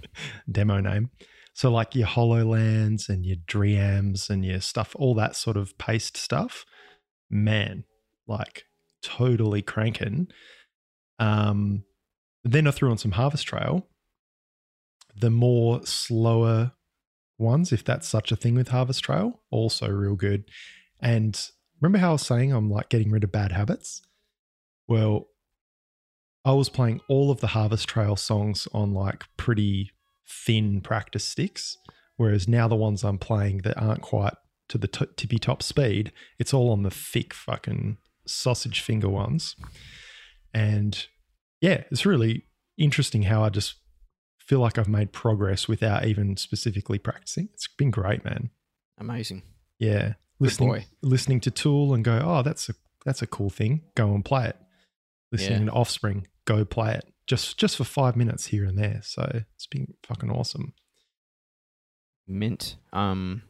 Demo 0.51 0.79
name. 0.79 1.11
So 1.53 1.71
like 1.71 1.95
your 1.95 2.07
Hollowlands 2.07 3.09
and 3.09 3.25
your 3.25 3.37
Dreams 3.45 4.29
and 4.29 4.43
your 4.43 4.61
stuff, 4.61 4.95
all 4.97 5.13
that 5.15 5.35
sort 5.35 5.57
of 5.57 5.77
paced 5.77 6.17
stuff. 6.17 6.65
Man, 7.29 7.83
like 8.27 8.63
totally 9.03 9.61
cranking. 9.61 10.27
Um 11.19 11.83
then 12.43 12.67
I 12.67 12.71
threw 12.71 12.89
on 12.89 12.97
some 12.97 13.11
Harvest 13.11 13.45
Trail. 13.45 13.87
The 15.15 15.29
more 15.29 15.85
slower 15.85 16.71
ones, 17.37 17.71
if 17.71 17.83
that's 17.83 18.07
such 18.07 18.31
a 18.31 18.35
thing 18.35 18.55
with 18.55 18.69
Harvest 18.69 19.03
Trail, 19.03 19.41
also 19.51 19.87
real 19.89 20.15
good. 20.15 20.45
And 20.99 21.39
remember 21.81 21.99
how 21.99 22.09
I 22.09 22.13
was 22.13 22.25
saying 22.25 22.51
I'm 22.51 22.69
like 22.69 22.89
getting 22.89 23.11
rid 23.11 23.23
of 23.23 23.31
bad 23.31 23.51
habits? 23.51 24.01
Well, 24.87 25.27
I 26.45 26.53
was 26.53 26.69
playing 26.69 27.01
all 27.09 27.29
of 27.29 27.41
the 27.41 27.47
Harvest 27.47 27.87
Trail 27.89 28.15
songs 28.15 28.67
on 28.73 28.93
like 28.93 29.25
pretty 29.35 29.91
thin 30.27 30.81
practice 30.81 31.25
sticks, 31.25 31.77
whereas 32.15 32.47
now 32.47 32.67
the 32.67 32.75
ones 32.75 33.03
I'm 33.03 33.17
playing 33.17 33.59
that 33.59 33.77
aren't 33.77 34.01
quite 34.01 34.33
to 34.69 34.77
the 34.77 34.87
t- 34.87 35.05
tippy 35.15 35.39
top 35.39 35.63
speed, 35.63 36.11
it's 36.39 36.53
all 36.53 36.71
on 36.71 36.83
the 36.83 36.91
thick 36.91 37.33
fucking 37.33 37.97
sausage 38.25 38.81
finger 38.81 39.09
ones. 39.09 39.55
And 40.53 41.05
yeah, 41.61 41.83
it's 41.91 42.05
really 42.05 42.45
interesting 42.77 43.23
how 43.23 43.43
I 43.43 43.49
just 43.49 43.75
feel 44.39 44.59
like 44.59 44.77
I've 44.77 44.87
made 44.87 45.11
progress 45.11 45.67
without 45.67 46.05
even 46.05 46.37
specifically 46.37 46.99
practicing. 46.99 47.49
It's 47.53 47.67
been 47.67 47.91
great, 47.91 48.23
man. 48.23 48.49
Amazing. 48.97 49.43
Yeah, 49.79 50.13
listening 50.39 50.85
listening 51.01 51.39
to 51.41 51.51
Tool 51.51 51.93
and 51.93 52.03
go, 52.03 52.21
oh, 52.23 52.41
that's 52.43 52.69
a 52.69 52.73
that's 53.05 53.21
a 53.21 53.27
cool 53.27 53.49
thing. 53.49 53.81
Go 53.95 54.13
and 54.13 54.23
play 54.23 54.47
it. 54.47 54.57
Listening 55.31 55.63
Yeah. 55.63 55.71
to 55.71 55.71
Offspring, 55.71 56.27
go 56.45 56.63
play 56.65 56.95
it. 56.95 57.05
Just 57.25 57.57
just 57.57 57.75
for 57.77 57.83
five 57.83 58.15
minutes 58.15 58.47
here 58.47 58.65
and 58.65 58.77
there. 58.77 59.01
So 59.03 59.29
it's 59.55 59.67
been 59.67 59.93
fucking 60.03 60.29
awesome. 60.31 60.73
Mint. 62.27 62.77
Um 62.93 63.43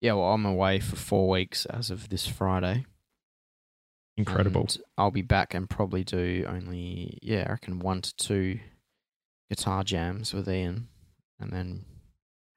Yeah, 0.00 0.14
well 0.14 0.32
I'm 0.32 0.46
away 0.46 0.80
for 0.80 0.96
four 0.96 1.28
weeks 1.28 1.66
as 1.66 1.90
of 1.90 2.08
this 2.08 2.26
Friday. 2.26 2.86
Incredible. 4.16 4.62
And 4.62 4.78
I'll 4.96 5.10
be 5.10 5.22
back 5.22 5.54
and 5.54 5.68
probably 5.68 6.04
do 6.04 6.44
only 6.48 7.18
yeah, 7.22 7.44
I 7.48 7.52
reckon 7.52 7.80
one 7.80 8.00
to 8.02 8.16
two 8.16 8.60
guitar 9.50 9.82
jams 9.84 10.32
with 10.32 10.48
Ian 10.48 10.88
and 11.40 11.52
then 11.52 11.84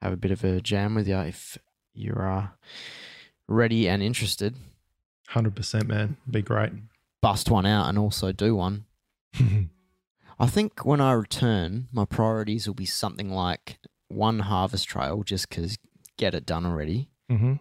have 0.02 0.14
a 0.14 0.18
bit 0.18 0.32
of 0.32 0.44
a 0.44 0.62
jam 0.62 0.94
with 0.96 1.08
you 1.08 1.18
if 1.18 1.58
you're 1.98 2.28
uh, 2.30 2.48
ready 3.48 3.88
and 3.90 4.02
interested. 4.04 4.56
Hundred 5.30 5.56
percent, 5.56 5.88
man. 5.88 6.18
Be 6.30 6.42
great. 6.42 6.72
Bust 7.22 7.50
one 7.50 7.66
out 7.66 7.90
and 7.90 7.98
also 7.98 8.32
do 8.32 8.56
one. 8.56 8.86
I 10.40 10.46
think 10.48 10.86
when 10.86 11.02
I 11.02 11.14
return, 11.14 11.88
my 11.92 12.06
priorities 12.06 12.68
will 12.68 12.76
be 12.76 12.86
something 12.86 13.30
like 13.32 13.80
one 14.08 14.40
harvest 14.40 14.88
trail, 14.88 15.24
just 15.24 15.50
because 15.50 15.78
get 16.18 16.36
it 16.36 16.46
done 16.46 16.66
already. 16.66 17.10
hmm 17.30 17.56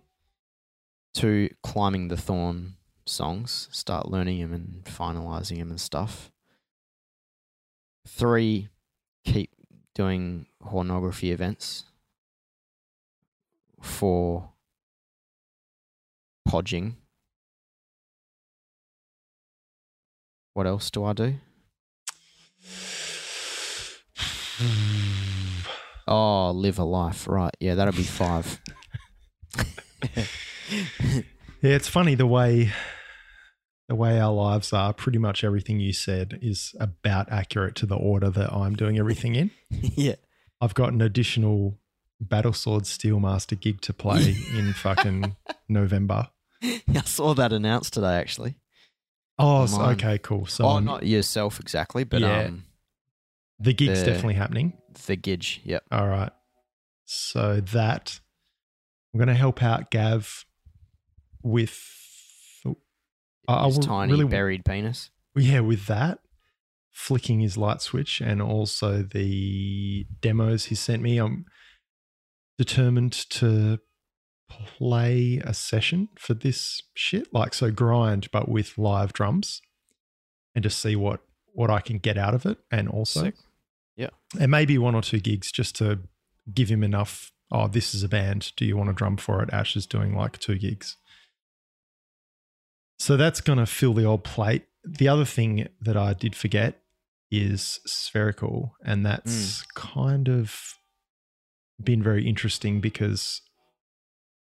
Two, 1.14 1.48
climbing 1.62 2.08
the 2.08 2.16
thorn 2.16 2.74
songs, 3.06 3.68
start 3.70 4.10
learning 4.10 4.40
them 4.40 4.52
and 4.52 4.84
finalizing 4.84 5.56
them 5.58 5.70
and 5.70 5.80
stuff. 5.80 6.30
Three, 8.06 8.68
keep 9.24 9.50
doing 9.94 10.46
hornography 10.62 11.32
events. 11.32 11.84
Four, 13.86 14.50
podging. 16.48 16.96
What 20.54 20.66
else 20.66 20.90
do 20.90 21.04
I 21.04 21.12
do? 21.12 21.34
Oh, 26.08 26.52
live 26.52 26.78
a 26.78 26.84
life. 26.84 27.26
Right. 27.26 27.50
Yeah, 27.58 27.74
that'll 27.74 27.92
be 27.92 28.04
five. 28.04 28.60
Yeah, 31.66 31.74
it's 31.74 31.88
funny 31.88 32.14
the 32.14 32.26
way 32.26 32.72
the 33.88 33.94
way 33.94 34.20
our 34.20 34.32
lives 34.32 34.72
are. 34.72 34.92
Pretty 34.92 35.18
much 35.18 35.42
everything 35.42 35.80
you 35.80 35.92
said 35.92 36.38
is 36.42 36.74
about 36.78 37.30
accurate 37.32 37.74
to 37.76 37.86
the 37.86 37.96
order 37.96 38.30
that 38.30 38.52
I'm 38.52 38.76
doing 38.76 38.98
everything 38.98 39.34
in. 39.34 39.50
yeah. 39.70 40.16
I've 40.60 40.74
got 40.74 40.92
an 40.92 41.02
additional 41.02 41.78
Battlesword 42.24 42.82
Steelmaster 42.82 43.58
gig 43.60 43.80
to 43.82 43.92
play 43.92 44.36
in 44.56 44.72
fucking 44.72 45.36
November. 45.68 46.28
I 46.62 47.02
saw 47.04 47.34
that 47.34 47.52
announced 47.52 47.92
today, 47.94 48.16
actually. 48.16 48.56
Oh, 49.38 49.66
so- 49.66 49.82
okay, 49.90 50.18
cool. 50.18 50.46
So 50.46 50.64
oh, 50.64 50.78
not 50.78 51.06
yourself 51.06 51.60
exactly, 51.60 52.04
but 52.04 52.22
Yeah. 52.22 52.44
um, 52.44 52.64
the 53.58 53.72
gig's 53.74 54.00
the- 54.00 54.06
definitely 54.06 54.34
happening. 54.34 54.72
the 55.06 55.16
gidge. 55.16 55.60
Yep. 55.64 55.84
All 55.92 56.08
right. 56.08 56.32
So 57.04 57.60
that 57.60 58.20
I'm 59.12 59.18
going 59.18 59.28
to 59.28 59.34
help 59.34 59.62
out 59.62 59.90
Gav 59.90 60.44
with. 61.42 61.78
I- 63.48 63.54
I 63.62 63.66
His 63.66 63.76
would 63.78 63.86
tiny 63.86 64.12
really- 64.12 64.24
buried 64.24 64.64
penis. 64.64 65.10
Yeah, 65.36 65.60
with 65.60 65.84
that, 65.86 66.20
flicking 66.92 67.40
his 67.40 67.56
light 67.58 67.82
switch 67.82 68.20
and 68.22 68.40
also 68.40 69.02
the 69.02 70.06
demos 70.22 70.64
he 70.66 70.74
sent 70.74 71.02
me. 71.02 71.18
I'm 71.18 71.44
determined 72.58 73.12
to 73.12 73.78
play 74.48 75.40
a 75.44 75.52
session 75.52 76.08
for 76.16 76.34
this 76.34 76.82
shit, 76.94 77.32
like 77.32 77.54
so 77.54 77.70
grind, 77.70 78.30
but 78.30 78.48
with 78.48 78.78
live 78.78 79.12
drums, 79.12 79.60
and 80.54 80.62
just 80.62 80.78
see 80.78 80.96
what 80.96 81.20
what 81.52 81.70
I 81.70 81.80
can 81.80 81.98
get 81.98 82.18
out 82.18 82.34
of 82.34 82.46
it. 82.46 82.58
And 82.70 82.88
also, 82.88 83.24
Sick. 83.24 83.34
Yeah. 83.96 84.10
And 84.38 84.50
maybe 84.50 84.78
one 84.78 84.94
or 84.94 85.02
two 85.02 85.20
gigs 85.20 85.50
just 85.50 85.74
to 85.76 86.00
give 86.52 86.68
him 86.68 86.84
enough. 86.84 87.32
Oh, 87.50 87.68
this 87.68 87.94
is 87.94 88.02
a 88.02 88.08
band. 88.08 88.52
Do 88.56 88.64
you 88.64 88.76
want 88.76 88.90
to 88.90 88.94
drum 88.94 89.16
for 89.16 89.42
it? 89.42 89.50
Ash 89.52 89.76
is 89.76 89.86
doing 89.86 90.14
like 90.14 90.38
two 90.38 90.58
gigs. 90.58 90.96
So 92.98 93.16
that's 93.16 93.40
going 93.40 93.58
to 93.58 93.66
fill 93.66 93.94
the 93.94 94.04
old 94.04 94.24
plate. 94.24 94.66
The 94.84 95.08
other 95.08 95.24
thing 95.24 95.68
that 95.80 95.96
I 95.96 96.12
did 96.12 96.34
forget 96.34 96.80
is 97.30 97.80
spherical. 97.86 98.74
And 98.84 99.04
that's 99.04 99.62
mm. 99.62 99.64
kind 99.74 100.28
of 100.28 100.74
been 101.82 102.02
very 102.02 102.26
interesting 102.26 102.80
because 102.80 103.42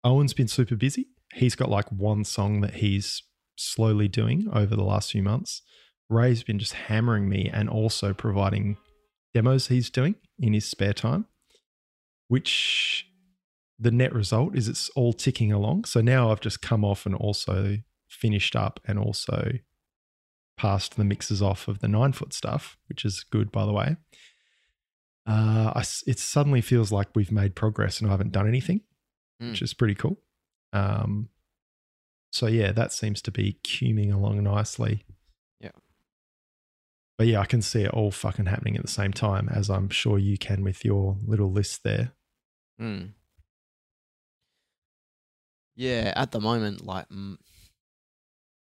Owen's 0.04 0.34
been 0.34 0.48
super 0.48 0.76
busy. 0.76 1.08
He's 1.34 1.56
got 1.56 1.70
like 1.70 1.90
one 1.92 2.24
song 2.24 2.62
that 2.62 2.76
he's 2.76 3.24
slowly 3.56 4.08
doing 4.08 4.48
over 4.52 4.76
the 4.76 4.84
last 4.84 5.12
few 5.12 5.24
months. 5.24 5.62
Ray's 6.10 6.44
been 6.44 6.60
just 6.60 6.74
hammering 6.74 7.30
me 7.30 7.50
and 7.52 7.70
also 7.70 8.14
providing 8.14 8.78
demos 9.34 9.68
he's 9.68 9.90
doing 9.90 10.16
in 10.40 10.54
his 10.54 10.66
spare 10.66 10.94
time, 10.94 11.26
which 12.28 13.06
the 13.80 13.92
net 13.92 14.14
result 14.14 14.56
is 14.56 14.68
it's 14.68 14.90
all 14.90 15.14
ticking 15.14 15.52
along. 15.52 15.86
So 15.86 16.02
now 16.02 16.32
I've 16.32 16.42
just 16.42 16.62
come 16.62 16.84
off 16.84 17.06
and 17.06 17.16
also 17.16 17.78
finished 18.10 18.56
up 18.56 18.80
and 18.86 19.00
also 19.00 19.54
passed 20.58 20.98
the 20.98 21.06
mixes 21.06 21.42
off 21.42 21.68
of 21.68 21.80
the 21.80 21.88
nine 21.88 22.12
foot 22.12 22.34
stuff, 22.34 22.78
which 22.88 23.06
is 23.06 23.24
good, 23.24 23.52
by 23.52 23.66
the 23.66 23.72
way. 23.72 23.96
Uh, 25.28 25.72
I, 25.76 25.84
it 26.08 26.20
suddenly 26.20 26.62
feels 26.62 26.92
like 26.92 27.10
we've 27.16 27.32
made 27.32 27.56
progress 27.56 28.00
and 28.00 28.10
I 28.10 28.12
haven't 28.14 28.32
done 28.32 28.48
anything, 28.48 28.82
Mm. 29.42 29.52
which 29.52 29.62
is 29.62 29.74
pretty 29.74 29.96
cool. 29.96 30.20
Um, 30.74 31.30
so 32.32 32.48
yeah, 32.48 32.72
that 32.72 32.92
seems 32.92 33.22
to 33.24 33.32
be 33.32 33.60
cuming 33.64 34.12
along 34.12 34.42
nicely. 34.44 35.06
Yeah. 35.60 35.72
But 37.18 37.28
yeah, 37.28 37.40
I 37.40 37.46
can 37.46 37.62
see 37.62 37.84
it 37.84 37.92
all 37.92 38.10
fucking 38.12 38.46
happening 38.48 38.76
at 38.78 38.82
the 38.84 38.88
same 38.88 39.12
time, 39.14 39.50
as 39.50 39.70
I'm 39.70 39.90
sure 39.90 40.18
you 40.18 40.38
can 40.38 40.64
with 40.64 40.84
your 40.86 41.18
little 41.26 41.52
list 41.52 41.84
there. 41.84 42.14
Hmm. 42.80 43.08
Yeah, 45.76 46.14
at 46.16 46.32
the 46.32 46.40
moment, 46.40 46.86
like 46.86 47.08
mm, 47.10 47.38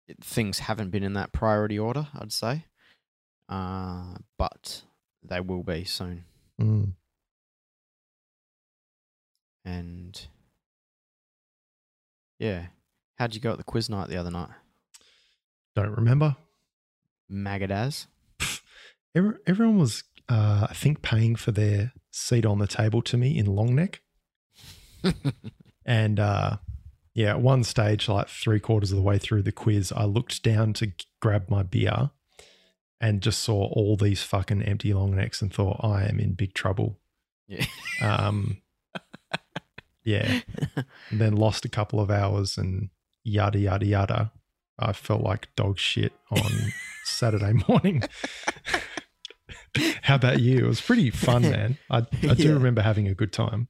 it- 0.08 0.24
things 0.24 0.60
haven't 0.60 0.90
been 0.92 1.04
in 1.04 1.14
that 1.14 1.32
priority 1.32 1.78
order. 1.80 2.08
I'd 2.14 2.32
say, 2.32 2.66
uh, 3.50 4.16
but 4.38 4.84
they 5.24 5.40
will 5.40 5.64
be 5.64 5.84
soon. 5.84 6.26
Mm. 6.62 6.94
And 9.64 10.28
yeah, 12.40 12.68
how'd 13.18 13.36
you 13.36 13.42
go 13.42 13.52
at 13.52 13.58
the 13.58 13.64
quiz 13.64 13.90
night 13.90 14.10
the 14.10 14.18
other 14.18 14.32
night? 14.32 14.50
Don't 15.76 15.96
remember. 15.96 16.36
Magadaz. 17.32 18.08
Every, 19.14 19.36
everyone 19.46 19.78
was, 19.78 20.04
uh, 20.30 20.68
I 20.70 20.74
think, 20.74 21.02
paying 21.02 21.36
for 21.36 21.52
their 21.52 21.94
seat 22.12 22.46
on 22.46 22.60
the 22.60 22.68
table 22.68 23.02
to 23.04 23.18
me 23.18 23.38
in 23.38 23.46
long 23.46 23.76
neck. 23.76 24.02
And 25.86 26.20
uh, 26.20 26.58
yeah, 27.14 27.32
at 27.32 27.42
one 27.42 27.64
stage, 27.64 28.08
like 28.08 28.28
three 28.28 28.60
quarters 28.60 28.92
of 28.92 28.98
the 28.98 29.04
way 29.04 29.18
through 29.18 29.42
the 29.44 29.52
quiz, 29.52 29.92
I 29.92 30.06
looked 30.06 30.44
down 30.44 30.74
to 30.74 30.92
grab 31.20 31.50
my 31.50 31.64
beer 31.64 32.12
and 33.02 33.20
just 33.22 33.42
saw 33.42 33.66
all 33.74 33.98
these 33.98 34.24
fucking 34.24 34.62
empty 34.64 34.94
long 34.94 35.16
necks 35.16 35.42
and 35.42 35.54
thought, 35.54 35.82
I 35.84 36.04
am 36.06 36.20
in 36.20 36.34
big 36.34 36.54
trouble. 36.54 37.00
yeah. 37.48 37.66
Um, 38.02 38.62
yeah. 40.06 40.42
And 41.10 41.20
then 41.20 41.36
lost 41.36 41.66
a 41.66 41.70
couple 41.70 42.00
of 42.00 42.10
hours 42.12 42.58
and 42.58 42.90
yada, 43.24 43.60
yada, 43.60 43.86
yada. 43.86 44.32
I 44.80 44.94
felt 44.94 45.22
like 45.22 45.54
dog 45.56 45.78
shit 45.78 46.14
on 46.32 46.52
Saturday 47.04 47.54
morning. 47.68 48.04
How 50.02 50.16
about 50.16 50.40
you? 50.42 50.66
It 50.66 50.68
was 50.68 50.82
pretty 50.82 51.10
fun, 51.10 51.44
man. 51.44 51.78
I, 51.90 51.98
I 52.00 52.34
do 52.34 52.44
Yeah. 52.44 52.54
remember 52.54 52.82
having 52.82 53.08
a 53.08 53.14
good 53.14 53.32
time. 53.32 53.68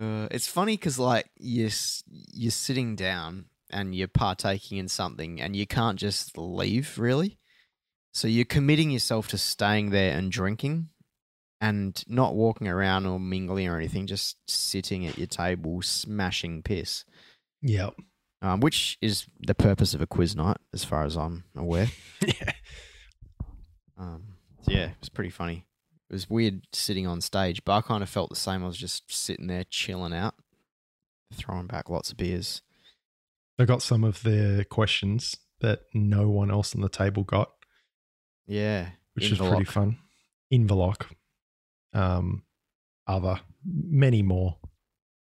Uh, 0.00 0.26
it's 0.30 0.48
funny 0.48 0.76
because 0.76 0.98
like 0.98 1.30
you're 1.36 1.70
you're 2.06 2.50
sitting 2.50 2.96
down 2.96 3.46
and 3.70 3.94
you're 3.94 4.08
partaking 4.08 4.78
in 4.78 4.88
something 4.88 5.40
and 5.40 5.54
you 5.56 5.66
can't 5.66 5.98
just 5.98 6.36
leave 6.36 6.98
really. 6.98 7.38
So 8.14 8.28
you're 8.28 8.44
committing 8.44 8.90
yourself 8.90 9.28
to 9.28 9.38
staying 9.38 9.90
there 9.90 10.16
and 10.16 10.30
drinking, 10.30 10.88
and 11.60 12.04
not 12.06 12.34
walking 12.34 12.68
around 12.68 13.06
or 13.06 13.18
mingling 13.18 13.68
or 13.68 13.76
anything. 13.76 14.06
Just 14.06 14.36
sitting 14.48 15.06
at 15.06 15.18
your 15.18 15.26
table, 15.26 15.82
smashing 15.82 16.62
piss. 16.62 17.04
Yeah. 17.62 17.90
Um, 18.42 18.60
which 18.60 18.98
is 19.00 19.26
the 19.40 19.54
purpose 19.54 19.94
of 19.94 20.02
a 20.02 20.06
quiz 20.06 20.36
night, 20.36 20.58
as 20.74 20.84
far 20.84 21.04
as 21.04 21.16
I'm 21.16 21.44
aware. 21.56 21.88
yeah. 22.26 22.52
Um, 23.96 24.22
so 24.62 24.72
yeah, 24.72 24.90
it 24.90 24.96
was 25.00 25.08
pretty 25.08 25.30
funny. 25.30 25.64
It 26.10 26.12
was 26.12 26.28
weird 26.28 26.66
sitting 26.72 27.06
on 27.06 27.20
stage, 27.20 27.64
but 27.64 27.72
I 27.72 27.80
kind 27.80 28.02
of 28.02 28.10
felt 28.10 28.28
the 28.28 28.36
same. 28.36 28.62
I 28.62 28.66
was 28.66 28.76
just 28.76 29.10
sitting 29.10 29.46
there 29.46 29.64
chilling 29.64 30.12
out, 30.12 30.34
throwing 31.32 31.66
back 31.66 31.88
lots 31.88 32.10
of 32.10 32.18
beers. 32.18 32.60
I 33.58 33.64
got 33.64 33.82
some 33.82 34.04
of 34.04 34.22
the 34.22 34.66
questions 34.68 35.36
that 35.60 35.80
no 35.94 36.28
one 36.28 36.50
else 36.50 36.74
on 36.74 36.82
the 36.82 36.88
table 36.88 37.22
got, 37.22 37.52
Yeah, 38.46 38.88
which 39.14 39.30
is 39.30 39.38
pretty 39.38 39.64
fun. 39.64 39.98
Inverloch, 40.52 41.06
um, 41.92 42.42
other, 43.06 43.40
many 43.64 44.22
more. 44.22 44.56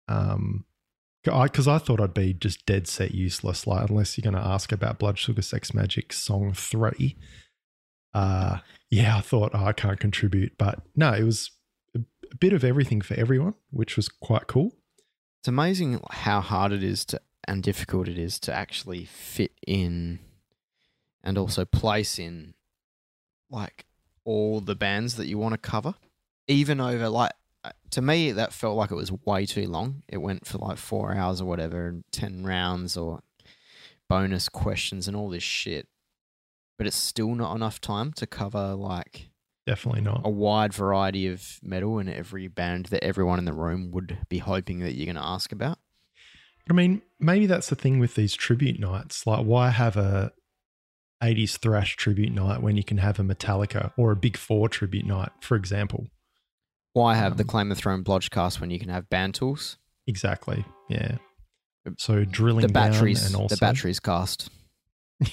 Um, 0.07 0.65
because 1.23 1.67
I, 1.67 1.79
thought 1.79 1.99
I'd 1.99 2.13
be 2.13 2.33
just 2.33 2.67
dead 2.67 2.87
set 2.87 3.15
useless, 3.15 3.65
like 3.65 3.89
unless 3.89 4.15
you're 4.15 4.31
going 4.31 4.41
to 4.41 4.47
ask 4.47 4.71
about 4.71 4.99
Blood 4.99 5.17
Sugar 5.17 5.41
Sex 5.41 5.71
Magik 5.71 6.13
Song 6.13 6.53
Three. 6.53 7.17
Uh, 8.13 8.59
yeah, 8.91 9.17
I 9.17 9.21
thought 9.21 9.51
oh, 9.55 9.65
I 9.65 9.73
can't 9.73 9.99
contribute, 9.99 10.53
but 10.57 10.81
no, 10.95 11.13
it 11.13 11.23
was 11.23 11.49
a, 11.95 12.01
a 12.31 12.35
bit 12.35 12.53
of 12.53 12.63
everything 12.63 13.01
for 13.01 13.15
everyone, 13.15 13.55
which 13.71 13.97
was 13.97 14.07
quite 14.07 14.45
cool. 14.45 14.75
It's 15.41 15.47
amazing 15.47 15.99
how 16.11 16.41
hard 16.41 16.71
it 16.71 16.83
is 16.83 17.03
to 17.05 17.21
and 17.47 17.61
difficult 17.63 18.07
it 18.07 18.17
is 18.17 18.39
to 18.39 18.53
actually 18.53 19.05
fit 19.05 19.51
in 19.67 20.19
and 21.23 21.37
also 21.37 21.65
place 21.65 22.19
in 22.19 22.53
like 23.55 23.85
all 24.25 24.59
the 24.61 24.75
bands 24.75 25.15
that 25.15 25.27
you 25.27 25.37
want 25.37 25.53
to 25.53 25.57
cover. 25.57 25.95
Even 26.47 26.79
over 26.79 27.09
like 27.09 27.31
uh, 27.63 27.71
to 27.91 28.01
me 28.01 28.31
that 28.31 28.53
felt 28.53 28.77
like 28.77 28.91
it 28.91 28.95
was 28.95 29.11
way 29.11 29.45
too 29.47 29.67
long. 29.67 30.03
It 30.07 30.17
went 30.17 30.45
for 30.45 30.59
like 30.59 30.77
4 30.77 31.15
hours 31.15 31.41
or 31.41 31.45
whatever 31.45 31.87
and 31.87 32.03
10 32.11 32.43
rounds 32.45 32.95
or 32.95 33.21
bonus 34.07 34.49
questions 34.49 35.07
and 35.07 35.17
all 35.17 35.29
this 35.29 35.41
shit. 35.43 35.87
But 36.77 36.85
it's 36.87 36.95
still 36.95 37.33
not 37.35 37.55
enough 37.55 37.81
time 37.81 38.11
to 38.13 38.27
cover 38.27 38.75
like 38.75 39.29
Definitely 39.65 40.01
not. 40.01 40.21
a 40.23 40.29
wide 40.29 40.73
variety 40.73 41.25
of 41.27 41.57
metal 41.63 41.97
and 41.97 42.07
every 42.09 42.47
band 42.47 42.87
that 42.87 43.03
everyone 43.03 43.39
in 43.39 43.45
the 43.45 43.53
room 43.53 43.89
would 43.91 44.19
be 44.29 44.37
hoping 44.39 44.79
that 44.81 44.93
you're 44.93 45.05
going 45.05 45.15
to 45.15 45.25
ask 45.25 45.51
about. 45.51 45.79
I 46.69 46.73
mean, 46.73 47.01
maybe 47.19 47.45
that's 47.47 47.69
the 47.69 47.75
thing 47.75 47.97
with 47.99 48.15
these 48.15 48.33
tribute 48.35 48.79
nights. 48.79 49.25
Like, 49.25 49.45
why 49.45 49.69
have 49.69 49.97
a 49.97 50.33
80s 51.23 51.57
thrash 51.57 51.95
tribute 51.95 52.33
night 52.33 52.61
when 52.61 52.75
you 52.77 52.83
can 52.83 52.97
have 52.97 53.19
a 53.19 53.23
Metallica 53.23 53.91
or 53.97 54.11
a 54.11 54.15
Big 54.15 54.37
Four 54.37 54.69
tribute 54.69 55.05
night, 55.05 55.29
for 55.41 55.55
example? 55.55 56.07
Why 56.93 57.15
have 57.15 57.37
the 57.37 57.43
Um, 57.43 57.47
Claim 57.47 57.69
the 57.69 57.75
Throne 57.75 58.03
Blodgecast 58.03 58.59
when 58.59 58.69
you 58.69 58.79
can 58.79 58.89
have 58.89 59.09
band 59.09 59.35
tools? 59.35 59.77
Exactly. 60.07 60.63
Yeah. 60.89 61.17
So 61.97 62.23
drilling 62.25 62.65
The 62.67 62.71
batteries, 62.73 63.21
down 63.21 63.27
and 63.27 63.35
also 63.35 63.55
the 63.55 63.59
batteries 63.59 63.99
cast, 63.99 64.49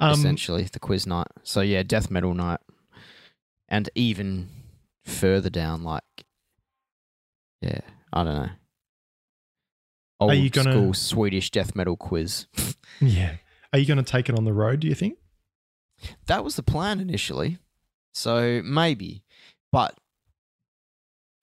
um, 0.00 0.12
essentially 0.12 0.64
the 0.64 0.78
quiz 0.78 1.06
night. 1.06 1.26
So 1.42 1.60
yeah, 1.60 1.82
death 1.82 2.10
metal 2.10 2.32
night, 2.34 2.60
and 3.68 3.88
even 3.94 4.48
further 5.04 5.50
down, 5.50 5.82
like 5.82 6.02
yeah, 7.60 7.80
I 8.12 8.24
don't 8.24 8.34
know. 8.34 8.48
Old 10.20 10.34
you 10.34 10.50
gonna- 10.50 10.72
school 10.72 10.94
Swedish 10.94 11.50
death 11.50 11.74
metal 11.74 11.96
quiz. 11.96 12.46
Yeah. 13.02 13.36
Are 13.72 13.78
you 13.78 13.86
going 13.86 14.02
to 14.02 14.12
take 14.12 14.28
it 14.28 14.36
on 14.36 14.44
the 14.44 14.52
road? 14.52 14.80
Do 14.80 14.88
you 14.88 14.94
think? 14.94 15.18
That 16.26 16.44
was 16.44 16.56
the 16.56 16.62
plan 16.62 17.00
initially. 17.00 17.58
So 18.12 18.62
maybe, 18.64 19.22
but 19.70 19.96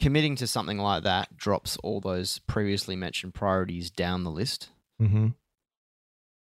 committing 0.01 0.35
to 0.35 0.47
something 0.47 0.77
like 0.77 1.03
that 1.03 1.37
drops 1.37 1.77
all 1.77 2.01
those 2.01 2.39
previously 2.39 2.95
mentioned 2.95 3.33
priorities 3.33 3.89
down 3.89 4.23
the 4.23 4.31
list. 4.31 4.69
Mm-hmm. 5.01 5.27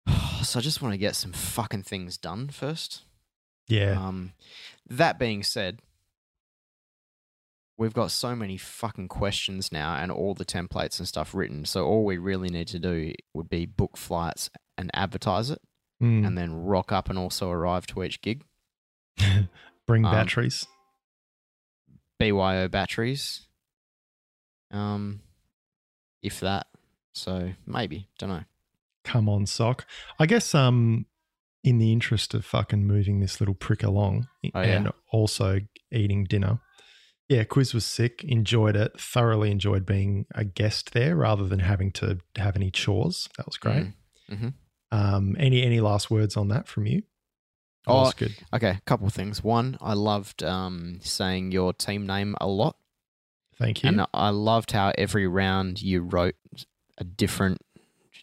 So 0.43 0.59
I 0.59 0.61
just 0.61 0.81
want 0.81 0.93
to 0.93 0.97
get 0.97 1.15
some 1.15 1.31
fucking 1.31 1.83
things 1.83 2.17
done 2.17 2.49
first. 2.49 3.03
Yeah. 3.69 3.91
Um, 3.97 4.33
that 4.89 5.17
being 5.17 5.41
said, 5.41 5.79
we've 7.77 7.93
got 7.93 8.11
so 8.11 8.35
many 8.35 8.57
fucking 8.57 9.07
questions 9.07 9.71
now 9.71 9.95
and 9.95 10.11
all 10.11 10.33
the 10.33 10.43
templates 10.43 10.99
and 10.99 11.07
stuff 11.07 11.33
written. 11.33 11.63
So 11.63 11.85
all 11.85 12.03
we 12.03 12.17
really 12.17 12.49
need 12.49 12.67
to 12.67 12.79
do 12.79 13.13
would 13.33 13.49
be 13.49 13.65
book 13.65 13.95
flights 13.95 14.49
and 14.77 14.89
advertise 14.93 15.49
it, 15.49 15.61
Mm. 16.01 16.25
and 16.27 16.37
then 16.37 16.51
rock 16.53 16.91
up 16.91 17.09
and 17.09 17.17
also 17.17 17.49
arrive 17.49 17.85
to 17.87 18.03
each 18.03 18.21
gig. 18.21 18.43
Bring 19.87 20.03
um, 20.05 20.11
batteries. 20.11 20.65
BYO 22.19 22.67
batteries. 22.67 23.47
Um, 24.71 25.21
if 26.21 26.39
that. 26.39 26.67
So 27.13 27.51
maybe 27.65 28.07
don't 28.17 28.29
know. 28.29 28.43
Come 29.03 29.29
on, 29.29 29.45
sock. 29.45 29.85
I 30.19 30.25
guess 30.25 30.55
um 30.55 31.05
in 31.63 31.77
the 31.77 31.91
interest 31.93 32.33
of 32.33 32.43
fucking 32.45 32.85
moving 32.85 33.19
this 33.19 33.39
little 33.39 33.55
prick 33.55 33.83
along 33.83 34.27
Oh, 34.53 34.61
yeah. 34.61 34.63
and 34.77 34.91
also 35.11 35.59
eating 35.91 36.25
dinner. 36.25 36.59
Yeah, 37.29 37.43
quiz 37.45 37.73
was 37.73 37.85
sick. 37.85 38.23
Enjoyed 38.23 38.75
it. 38.75 38.99
Thoroughly 38.99 39.51
enjoyed 39.51 39.85
being 39.85 40.25
a 40.35 40.43
guest 40.43 40.91
there 40.93 41.15
rather 41.15 41.47
than 41.47 41.59
having 41.59 41.91
to 41.93 42.19
have 42.35 42.55
any 42.57 42.69
chores. 42.71 43.29
That 43.37 43.45
was 43.45 43.55
great. 43.57 43.93
Mm-hmm. 44.29 44.49
Um, 44.93 45.35
any 45.39 45.63
any 45.63 45.79
last 45.81 46.11
words 46.11 46.37
on 46.37 46.49
that 46.49 46.67
from 46.67 46.85
you? 46.85 47.01
Oh, 47.87 48.01
was 48.03 48.13
good. 48.13 48.33
Okay, 48.53 48.69
a 48.69 48.81
couple 48.85 49.07
of 49.07 49.13
things. 49.13 49.43
One, 49.43 49.77
I 49.81 49.93
loved 49.93 50.43
um, 50.43 50.99
saying 51.01 51.51
your 51.51 51.73
team 51.73 52.05
name 52.07 52.35
a 52.39 52.47
lot, 52.47 52.77
Thank 53.57 53.83
you. 53.83 53.89
and 53.89 54.05
I 54.13 54.29
loved 54.29 54.71
how 54.71 54.93
every 54.97 55.27
round 55.27 55.81
you 55.81 56.01
wrote 56.03 56.35
a 56.97 57.03
different 57.03 57.59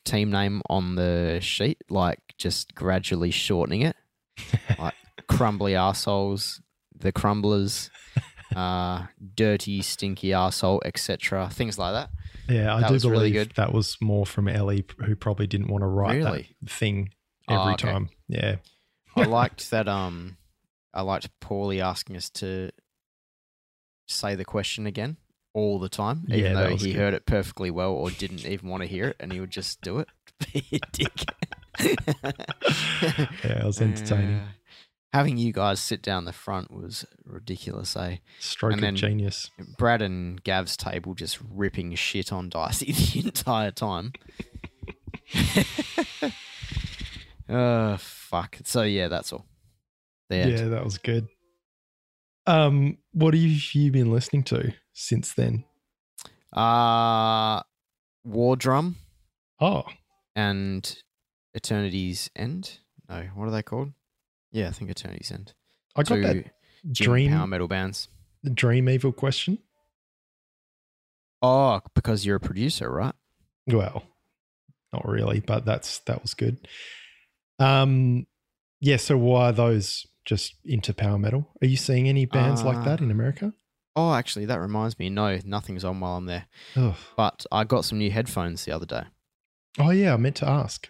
team 0.04 0.30
name 0.30 0.62
on 0.70 0.94
the 0.94 1.40
sheet, 1.42 1.78
like 1.90 2.20
just 2.38 2.74
gradually 2.74 3.30
shortening 3.32 3.82
it, 3.82 3.96
like 4.78 4.94
crumbly 5.28 5.74
assholes, 5.74 6.62
the 6.96 7.12
crumblers, 7.12 7.90
uh, 8.54 9.06
dirty, 9.34 9.82
stinky 9.82 10.32
asshole, 10.32 10.82
etc. 10.84 11.48
Things 11.52 11.78
like 11.78 11.92
that. 11.94 12.10
yeah, 12.48 12.74
I 12.74 12.80
that 12.80 12.88
do 12.90 12.98
believe 13.00 13.10
really 13.12 13.30
good. 13.32 13.52
that 13.56 13.72
was 13.72 13.96
more 14.00 14.26
from 14.26 14.48
Ellie, 14.48 14.84
who 15.04 15.14
probably 15.16 15.46
didn't 15.46 15.68
want 15.68 15.82
to 15.82 15.86
write 15.88 16.16
Really? 16.16 16.54
that 16.62 16.70
thing 16.70 17.10
Oh, 17.48 17.60
every 17.60 17.72
okay. 17.74 17.90
time. 17.90 18.10
Yeah. 18.28 18.56
I 19.16 19.24
liked 19.24 19.70
that. 19.70 19.88
Um, 19.88 20.36
I 20.94 21.02
liked 21.02 21.28
Paulie 21.40 21.80
asking 21.80 22.16
us 22.16 22.30
to 22.30 22.70
say 24.08 24.34
the 24.34 24.44
question 24.44 24.86
again 24.86 25.16
all 25.52 25.78
the 25.80 25.88
time, 25.88 26.24
even 26.28 26.54
that 26.54 26.68
though 26.70 26.76
he 26.76 26.92
good. 26.92 26.96
heard 26.98 27.14
it 27.14 27.26
perfectly 27.26 27.70
well 27.70 27.92
or 27.92 28.10
didn't 28.10 28.44
even 28.46 28.68
want 28.68 28.82
to 28.82 28.88
hear 28.88 29.08
it, 29.08 29.16
and 29.20 29.32
he 29.32 29.40
would 29.40 29.50
just 29.50 29.80
do 29.82 29.98
it. 29.98 30.08
Be 30.52 30.64
a 30.72 30.78
dick. 30.92 31.24
Yeah, 33.42 33.60
it 33.60 33.64
was 33.64 33.80
entertaining. 33.80 34.36
Uh, 34.40 34.46
having 35.12 35.36
you 35.38 35.52
guys 35.52 35.80
sit 35.80 36.02
down 36.02 36.24
the 36.24 36.32
front 36.32 36.70
was 36.70 37.04
ridiculous, 37.24 37.96
eh? 37.96 38.16
Stroke 38.38 38.74
and 38.74 38.84
of 38.84 38.94
genius. 38.94 39.50
Brad 39.78 40.02
and 40.02 40.42
Gav's 40.42 40.76
table 40.76 41.14
just 41.14 41.38
ripping 41.50 41.94
shit 41.94 42.32
on 42.32 42.48
Dicey 42.48 42.92
the 42.92 43.26
entire 43.26 43.70
time. 43.70 44.12
oh 47.48 47.96
fuck! 47.98 48.58
So 48.64 48.82
yeah, 48.82 49.08
that's 49.08 49.32
all. 49.32 49.46
The 50.28 50.36
end. 50.36 50.58
Yeah, 50.58 50.68
that 50.68 50.84
was 50.84 50.98
good. 50.98 51.28
Um, 52.46 52.98
what 53.12 53.34
have 53.34 53.42
you 53.42 53.92
been 53.92 54.10
listening 54.10 54.44
to 54.44 54.72
since 54.92 55.32
then? 55.34 55.64
Uh 56.52 57.62
War 58.24 58.56
Drum 58.56 58.96
Oh, 59.60 59.84
and 60.34 60.96
Eternity's 61.54 62.30
End. 62.34 62.78
No, 63.08 63.28
what 63.34 63.46
are 63.46 63.50
they 63.50 63.62
called? 63.62 63.92
Yeah, 64.52 64.68
I 64.68 64.72
think 64.72 64.90
Eternity's 64.90 65.30
End. 65.30 65.52
I 65.96 66.02
got 66.02 66.14
Two 66.16 66.22
that 66.22 66.44
dream 66.92 67.32
power 67.32 67.46
metal 67.46 67.68
bands. 67.68 68.08
The 68.42 68.50
Dream 68.50 68.88
evil 68.88 69.12
question. 69.12 69.58
Oh, 71.42 71.80
because 71.94 72.24
you're 72.26 72.36
a 72.36 72.40
producer, 72.40 72.90
right? 72.90 73.14
Well, 73.66 74.02
not 74.92 75.06
really, 75.06 75.40
but 75.40 75.64
that's 75.64 75.98
that 76.00 76.22
was 76.22 76.34
good. 76.34 76.66
Um, 77.58 78.26
yeah. 78.80 78.96
So 78.96 79.16
why 79.16 79.48
are 79.48 79.52
those 79.52 80.06
just 80.24 80.54
into 80.64 80.92
power 80.92 81.18
metal? 81.18 81.48
Are 81.62 81.66
you 81.66 81.76
seeing 81.76 82.08
any 82.08 82.26
bands 82.26 82.62
like 82.62 82.78
Uh, 82.78 82.84
that 82.84 83.00
in 83.00 83.10
America? 83.10 83.52
Oh, 83.96 84.14
actually, 84.14 84.46
that 84.46 84.60
reminds 84.60 84.98
me. 84.98 85.10
No, 85.10 85.38
nothing's 85.44 85.84
on 85.84 86.00
while 86.00 86.16
I'm 86.16 86.26
there. 86.26 86.46
Oh, 86.76 86.96
But 87.16 87.44
I 87.50 87.64
got 87.64 87.84
some 87.84 87.98
new 87.98 88.10
headphones 88.10 88.64
the 88.64 88.72
other 88.72 88.86
day. 88.86 89.04
oh 89.78 89.90
yeah, 89.90 90.14
I 90.14 90.16
meant 90.16 90.36
to 90.36 90.48
ask. 90.48 90.88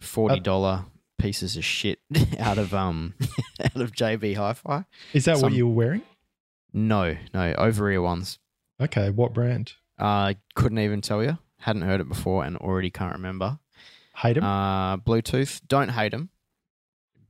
Forty 0.00 0.40
dollar 0.40 0.84
pieces 1.18 1.56
of 1.56 1.64
shit 1.64 1.98
out 2.38 2.58
of 2.58 2.72
um 2.72 3.14
out 3.62 3.76
of 3.76 3.92
JB 3.92 4.36
Hi-Fi. 4.36 4.84
Is 5.12 5.24
that 5.26 5.38
what 5.38 5.52
you 5.52 5.66
were 5.68 5.74
wearing? 5.74 6.02
No, 6.72 7.16
no, 7.34 7.54
over 7.58 7.90
ear 7.90 8.02
ones. 8.02 8.38
Okay, 8.80 9.10
what 9.10 9.34
brand? 9.34 9.72
Uh, 9.98 10.34
couldn't 10.54 10.78
even 10.78 11.00
tell 11.00 11.22
you. 11.24 11.38
Hadn't 11.60 11.82
heard 11.82 12.00
it 12.00 12.08
before 12.08 12.44
and 12.44 12.56
already 12.56 12.90
can't 12.90 13.14
remember. 13.14 13.58
Hate 14.16 14.36
'em? 14.36 14.44
Uh, 14.44 14.96
Bluetooth. 14.98 15.60
Don't 15.66 15.88
hate 15.88 16.12
them, 16.12 16.28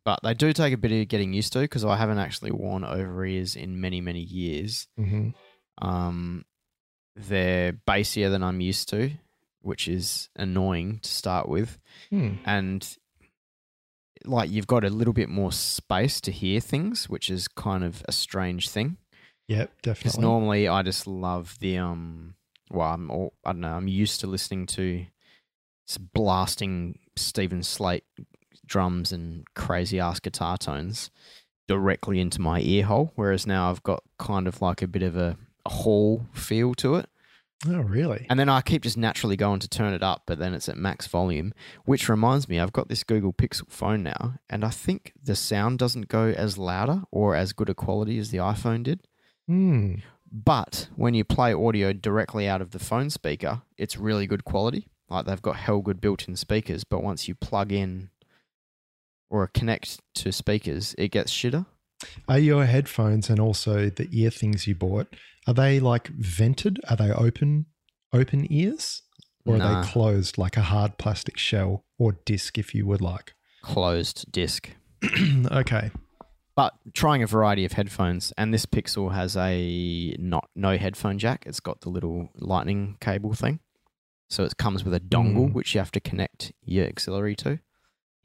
but 0.04 0.20
they 0.22 0.34
do 0.34 0.52
take 0.52 0.74
a 0.74 0.76
bit 0.76 0.92
of 0.92 1.08
getting 1.08 1.32
used 1.32 1.52
to 1.54 1.60
because 1.60 1.84
I 1.84 1.96
haven't 1.96 2.18
actually 2.18 2.50
worn 2.50 2.84
over 2.84 3.24
ears 3.24 3.56
in 3.56 3.80
many 3.80 4.00
many 4.00 4.20
years. 4.20 4.86
hmm 4.96 5.30
Um, 5.80 6.44
they're 7.16 7.72
bassier 7.72 8.30
than 8.30 8.42
I'm 8.42 8.60
used 8.60 8.88
to, 8.90 9.12
which 9.60 9.88
is 9.88 10.28
annoying 10.36 11.00
to 11.02 11.08
start 11.10 11.48
with, 11.48 11.78
Hmm. 12.10 12.34
and 12.44 12.96
like 14.24 14.50
you've 14.50 14.66
got 14.66 14.84
a 14.84 14.90
little 14.90 15.12
bit 15.14 15.28
more 15.28 15.52
space 15.52 16.20
to 16.22 16.30
hear 16.32 16.60
things, 16.60 17.08
which 17.08 17.30
is 17.30 17.48
kind 17.48 17.84
of 17.84 18.02
a 18.08 18.12
strange 18.12 18.68
thing. 18.68 18.96
Yep, 19.48 19.70
Because 19.82 19.96
definitely. 20.02 20.22
normally 20.22 20.68
I 20.68 20.82
just 20.82 21.06
love 21.06 21.56
the 21.60 21.78
um. 21.78 22.34
Well, 22.70 22.88
I'm 22.88 23.10
all, 23.10 23.32
I 23.46 23.52
don't 23.52 23.60
know. 23.62 23.72
I'm 23.74 23.88
used 23.88 24.20
to 24.20 24.26
listening 24.26 24.66
to 24.66 25.06
blasting 26.12 26.98
Steven 27.16 27.62
Slate 27.62 28.04
drums 28.66 29.12
and 29.12 29.44
crazy 29.54 29.98
ass 29.98 30.20
guitar 30.20 30.58
tones 30.58 31.10
directly 31.66 32.20
into 32.20 32.40
my 32.40 32.60
ear 32.60 32.84
hole, 32.84 33.12
whereas 33.14 33.46
now 33.46 33.70
I've 33.70 33.82
got 33.82 34.02
kind 34.18 34.46
of 34.46 34.60
like 34.60 34.82
a 34.82 34.86
bit 34.86 35.02
of 35.02 35.16
a, 35.16 35.36
a 35.64 35.70
hall 35.70 36.26
feel 36.32 36.74
to 36.76 36.96
it. 36.96 37.08
Oh, 37.66 37.80
really? 37.80 38.26
And 38.30 38.38
then 38.38 38.48
I 38.48 38.60
keep 38.60 38.82
just 38.82 38.96
naturally 38.96 39.36
going 39.36 39.60
to 39.60 39.68
turn 39.68 39.92
it 39.92 40.02
up, 40.02 40.22
but 40.26 40.38
then 40.38 40.54
it's 40.54 40.68
at 40.68 40.76
max 40.76 41.06
volume. 41.06 41.52
Which 41.84 42.08
reminds 42.08 42.48
me, 42.48 42.58
I've 42.60 42.72
got 42.72 42.88
this 42.88 43.04
Google 43.04 43.32
Pixel 43.32 43.70
phone 43.70 44.02
now, 44.02 44.34
and 44.48 44.64
I 44.64 44.70
think 44.70 45.12
the 45.22 45.36
sound 45.36 45.78
doesn't 45.78 46.08
go 46.08 46.28
as 46.28 46.58
louder 46.58 47.02
or 47.10 47.34
as 47.34 47.52
good 47.52 47.68
a 47.68 47.74
quality 47.74 48.18
as 48.18 48.30
the 48.30 48.38
iPhone 48.38 48.82
did. 48.82 49.00
Hmm. 49.46 49.96
But 50.30 50.88
when 50.94 51.14
you 51.14 51.24
play 51.24 51.54
audio 51.54 51.92
directly 51.92 52.46
out 52.46 52.60
of 52.60 52.72
the 52.72 52.78
phone 52.78 53.10
speaker, 53.10 53.62
it's 53.76 53.96
really 53.96 54.26
good 54.26 54.44
quality. 54.44 54.88
Like 55.08 55.24
they've 55.26 55.40
got 55.40 55.56
hell 55.56 55.80
good 55.80 56.00
built 56.00 56.28
in 56.28 56.36
speakers, 56.36 56.84
but 56.84 57.02
once 57.02 57.28
you 57.28 57.34
plug 57.34 57.72
in 57.72 58.10
or 59.30 59.46
connect 59.46 60.00
to 60.16 60.32
speakers, 60.32 60.94
it 60.98 61.08
gets 61.08 61.32
shitter. 61.32 61.66
Are 62.28 62.38
your 62.38 62.64
headphones 62.66 63.28
and 63.30 63.40
also 63.40 63.90
the 63.90 64.08
ear 64.12 64.30
things 64.30 64.66
you 64.66 64.74
bought? 64.74 65.14
Are 65.46 65.54
they 65.54 65.80
like 65.80 66.08
vented? 66.08 66.78
Are 66.88 66.96
they 66.96 67.10
open 67.10 67.66
open 68.12 68.46
ears? 68.52 69.02
Or 69.44 69.54
are 69.54 69.58
Nah. 69.58 69.82
they 69.82 69.88
closed 69.88 70.36
like 70.38 70.56
a 70.56 70.62
hard 70.62 70.98
plastic 70.98 71.38
shell 71.38 71.84
or 71.98 72.12
disc 72.24 72.58
if 72.58 72.74
you 72.74 72.86
would 72.86 73.00
like? 73.00 73.34
Closed 73.62 74.30
disc. 74.30 74.70
okay. 75.50 75.90
But 76.54 76.74
trying 76.92 77.22
a 77.22 77.26
variety 77.26 77.64
of 77.64 77.72
headphones, 77.72 78.32
and 78.36 78.52
this 78.52 78.66
Pixel 78.66 79.14
has 79.14 79.36
a 79.36 80.14
not 80.18 80.48
no 80.56 80.76
headphone 80.76 81.16
jack. 81.18 81.44
It's 81.46 81.60
got 81.60 81.80
the 81.82 81.88
little 81.88 82.30
lightning 82.34 82.96
cable 83.00 83.32
thing, 83.32 83.60
so 84.28 84.42
it 84.44 84.56
comes 84.56 84.84
with 84.84 84.92
a 84.92 84.98
dongle 85.00 85.50
Mm. 85.50 85.52
which 85.52 85.74
you 85.74 85.78
have 85.78 85.92
to 85.92 86.00
connect 86.00 86.52
your 86.64 86.86
auxiliary 86.88 87.36
to. 87.36 87.60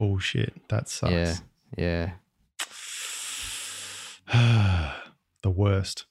Bullshit. 0.00 0.52
That 0.68 0.88
sucks. 0.88 1.12
Yeah, 1.12 1.36
yeah. 1.78 2.10
the 4.32 5.50
worst. 5.50 6.06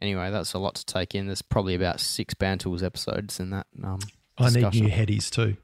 Anyway, 0.00 0.30
that's 0.30 0.54
a 0.54 0.58
lot 0.58 0.76
to 0.76 0.86
take 0.86 1.14
in. 1.14 1.26
There's 1.26 1.42
probably 1.42 1.74
about 1.74 2.00
six 2.00 2.32
Band 2.34 2.60
Tools 2.60 2.82
episodes 2.82 3.38
in 3.38 3.50
that. 3.50 3.66
Um, 3.82 3.98
I 4.38 4.50
need 4.50 4.72
new 4.74 4.88
headies 4.88 5.30
too. 5.30 5.56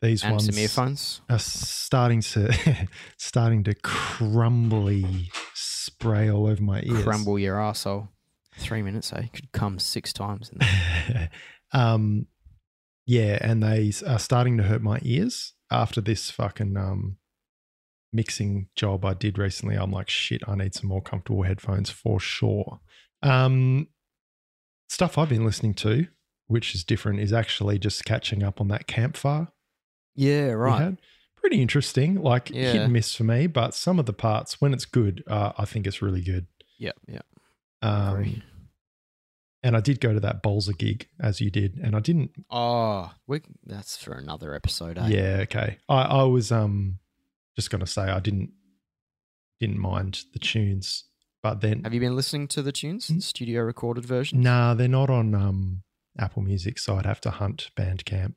These 0.00 0.22
and 0.22 0.32
ones 0.32 0.46
some 0.46 0.58
earphones. 0.58 1.20
are 1.28 1.38
starting 1.38 2.22
to 2.22 2.88
starting 3.18 3.64
to 3.64 3.74
crumbly 3.74 5.30
spray 5.54 6.30
all 6.30 6.46
over 6.46 6.62
my 6.62 6.80
ears. 6.82 7.02
Crumble 7.02 7.38
your 7.38 7.56
arsehole. 7.56 8.08
Three 8.56 8.82
minutes, 8.82 9.12
eh? 9.12 9.26
Could 9.32 9.52
come 9.52 9.78
six 9.78 10.12
times. 10.12 10.50
In 10.50 10.58
that. 10.58 11.30
um, 11.72 12.26
yeah, 13.06 13.38
and 13.40 13.62
they 13.62 13.92
are 14.06 14.18
starting 14.18 14.56
to 14.56 14.62
hurt 14.62 14.82
my 14.82 15.00
ears 15.02 15.52
after 15.70 16.00
this 16.00 16.30
fucking 16.30 16.76
um 16.76 17.16
mixing 18.12 18.68
job 18.74 19.04
I 19.04 19.14
did 19.14 19.38
recently. 19.38 19.76
I'm 19.76 19.92
like, 19.92 20.08
shit, 20.08 20.42
I 20.48 20.54
need 20.54 20.74
some 20.74 20.88
more 20.88 21.02
comfortable 21.02 21.42
headphones 21.42 21.90
for 21.90 22.20
sure. 22.20 22.80
Um, 23.22 23.88
stuff 24.88 25.18
I've 25.18 25.28
been 25.28 25.44
listening 25.44 25.74
to, 25.74 26.06
which 26.46 26.74
is 26.74 26.84
different, 26.84 27.20
is 27.20 27.32
actually 27.32 27.78
just 27.78 28.04
catching 28.04 28.42
up 28.42 28.60
on 28.60 28.68
that 28.68 28.86
campfire 28.86 29.48
yeah, 30.20 30.50
right. 30.50 30.96
Pretty 31.36 31.62
interesting, 31.62 32.22
like 32.22 32.48
hit 32.48 32.76
and 32.76 32.92
miss 32.92 33.14
for 33.14 33.24
me, 33.24 33.46
but 33.46 33.74
some 33.74 33.98
of 33.98 34.04
the 34.04 34.12
parts, 34.12 34.60
when 34.60 34.74
it's 34.74 34.84
good, 34.84 35.24
uh, 35.26 35.52
I 35.56 35.64
think 35.64 35.86
it's 35.86 36.02
really 36.02 36.20
good. 36.20 36.46
Yeah, 36.78 36.92
yeah. 37.08 37.22
Um, 37.80 38.42
and 39.62 39.74
I 39.74 39.80
did 39.80 40.00
go 40.00 40.12
to 40.12 40.20
that 40.20 40.42
Bolzer 40.42 40.76
gig 40.76 41.08
as 41.18 41.40
you 41.40 41.50
did, 41.50 41.78
and 41.82 41.96
I 41.96 42.00
didn't. 42.00 42.32
Oh, 42.50 43.10
we, 43.26 43.40
that's 43.64 43.96
for 43.96 44.12
another 44.12 44.54
episode, 44.54 44.98
eh? 44.98 45.08
Yeah, 45.08 45.38
okay. 45.44 45.78
I, 45.88 46.02
I 46.02 46.22
was 46.24 46.52
um 46.52 46.98
just 47.56 47.70
gonna 47.70 47.86
say 47.86 48.02
I 48.02 48.20
didn't 48.20 48.50
didn't 49.60 49.78
mind 49.78 50.24
the 50.32 50.38
tunes, 50.38 51.04
but 51.42 51.60
then 51.60 51.82
Have 51.84 51.92
you 51.94 52.00
been 52.00 52.16
listening 52.16 52.48
to 52.48 52.62
the 52.62 52.72
tunes, 52.72 53.08
Mm. 53.08 53.22
studio 53.22 53.62
recorded 53.62 54.04
versions? 54.06 54.42
nah, 54.42 54.74
they're 54.74 54.88
not 54.88 55.10
on 55.10 55.34
um 55.34 55.82
Apple 56.18 56.42
Music, 56.42 56.78
so 56.78 56.96
I'd 56.96 57.06
have 57.06 57.20
to 57.22 57.30
hunt 57.30 57.70
Bandcamp. 57.76 58.34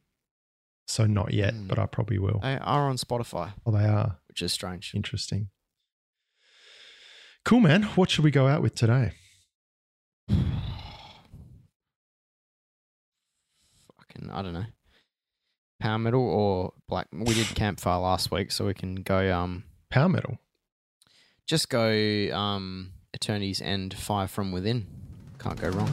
So 0.85 1.05
not 1.07 1.33
yet, 1.33 1.53
Hmm. 1.53 1.67
but 1.67 1.79
I 1.79 1.85
probably 1.85 2.19
will. 2.19 2.39
They 2.41 2.57
are 2.57 2.89
on 2.89 2.97
Spotify, 2.97 3.53
Oh, 3.65 3.71
they 3.71 3.85
are. 3.85 4.19
which 4.27 4.41
is 4.41 4.51
strange. 4.51 4.93
Interesting. 4.93 5.49
Cool, 7.45 7.61
man. 7.61 7.83
What 7.95 8.09
should 8.09 8.23
we 8.25 8.31
go 8.31 8.47
out 8.47 8.61
with 8.61 8.75
today? 8.75 9.13
Fucking, 13.97 14.29
I 14.29 14.41
don't 14.41 14.53
know. 14.53 14.65
Power 15.83 15.99
metal 15.99 16.21
or 16.21 16.71
black? 16.87 17.07
We 17.11 17.33
did 17.33 17.47
campfire 17.47 17.99
last 17.99 18.31
week, 18.31 18.53
so 18.53 18.65
we 18.65 18.73
can 18.73 18.95
go. 19.03 19.37
Um, 19.37 19.65
Power 19.89 20.07
metal. 20.07 20.39
just 21.45 21.67
go. 21.69 21.89
Um, 22.33 22.93
Eternity's 23.13 23.61
End, 23.61 23.93
Fire 23.93 24.27
from 24.27 24.53
Within. 24.53 24.87
Can't 25.39 25.59
go 25.59 25.67
wrong. 25.67 25.91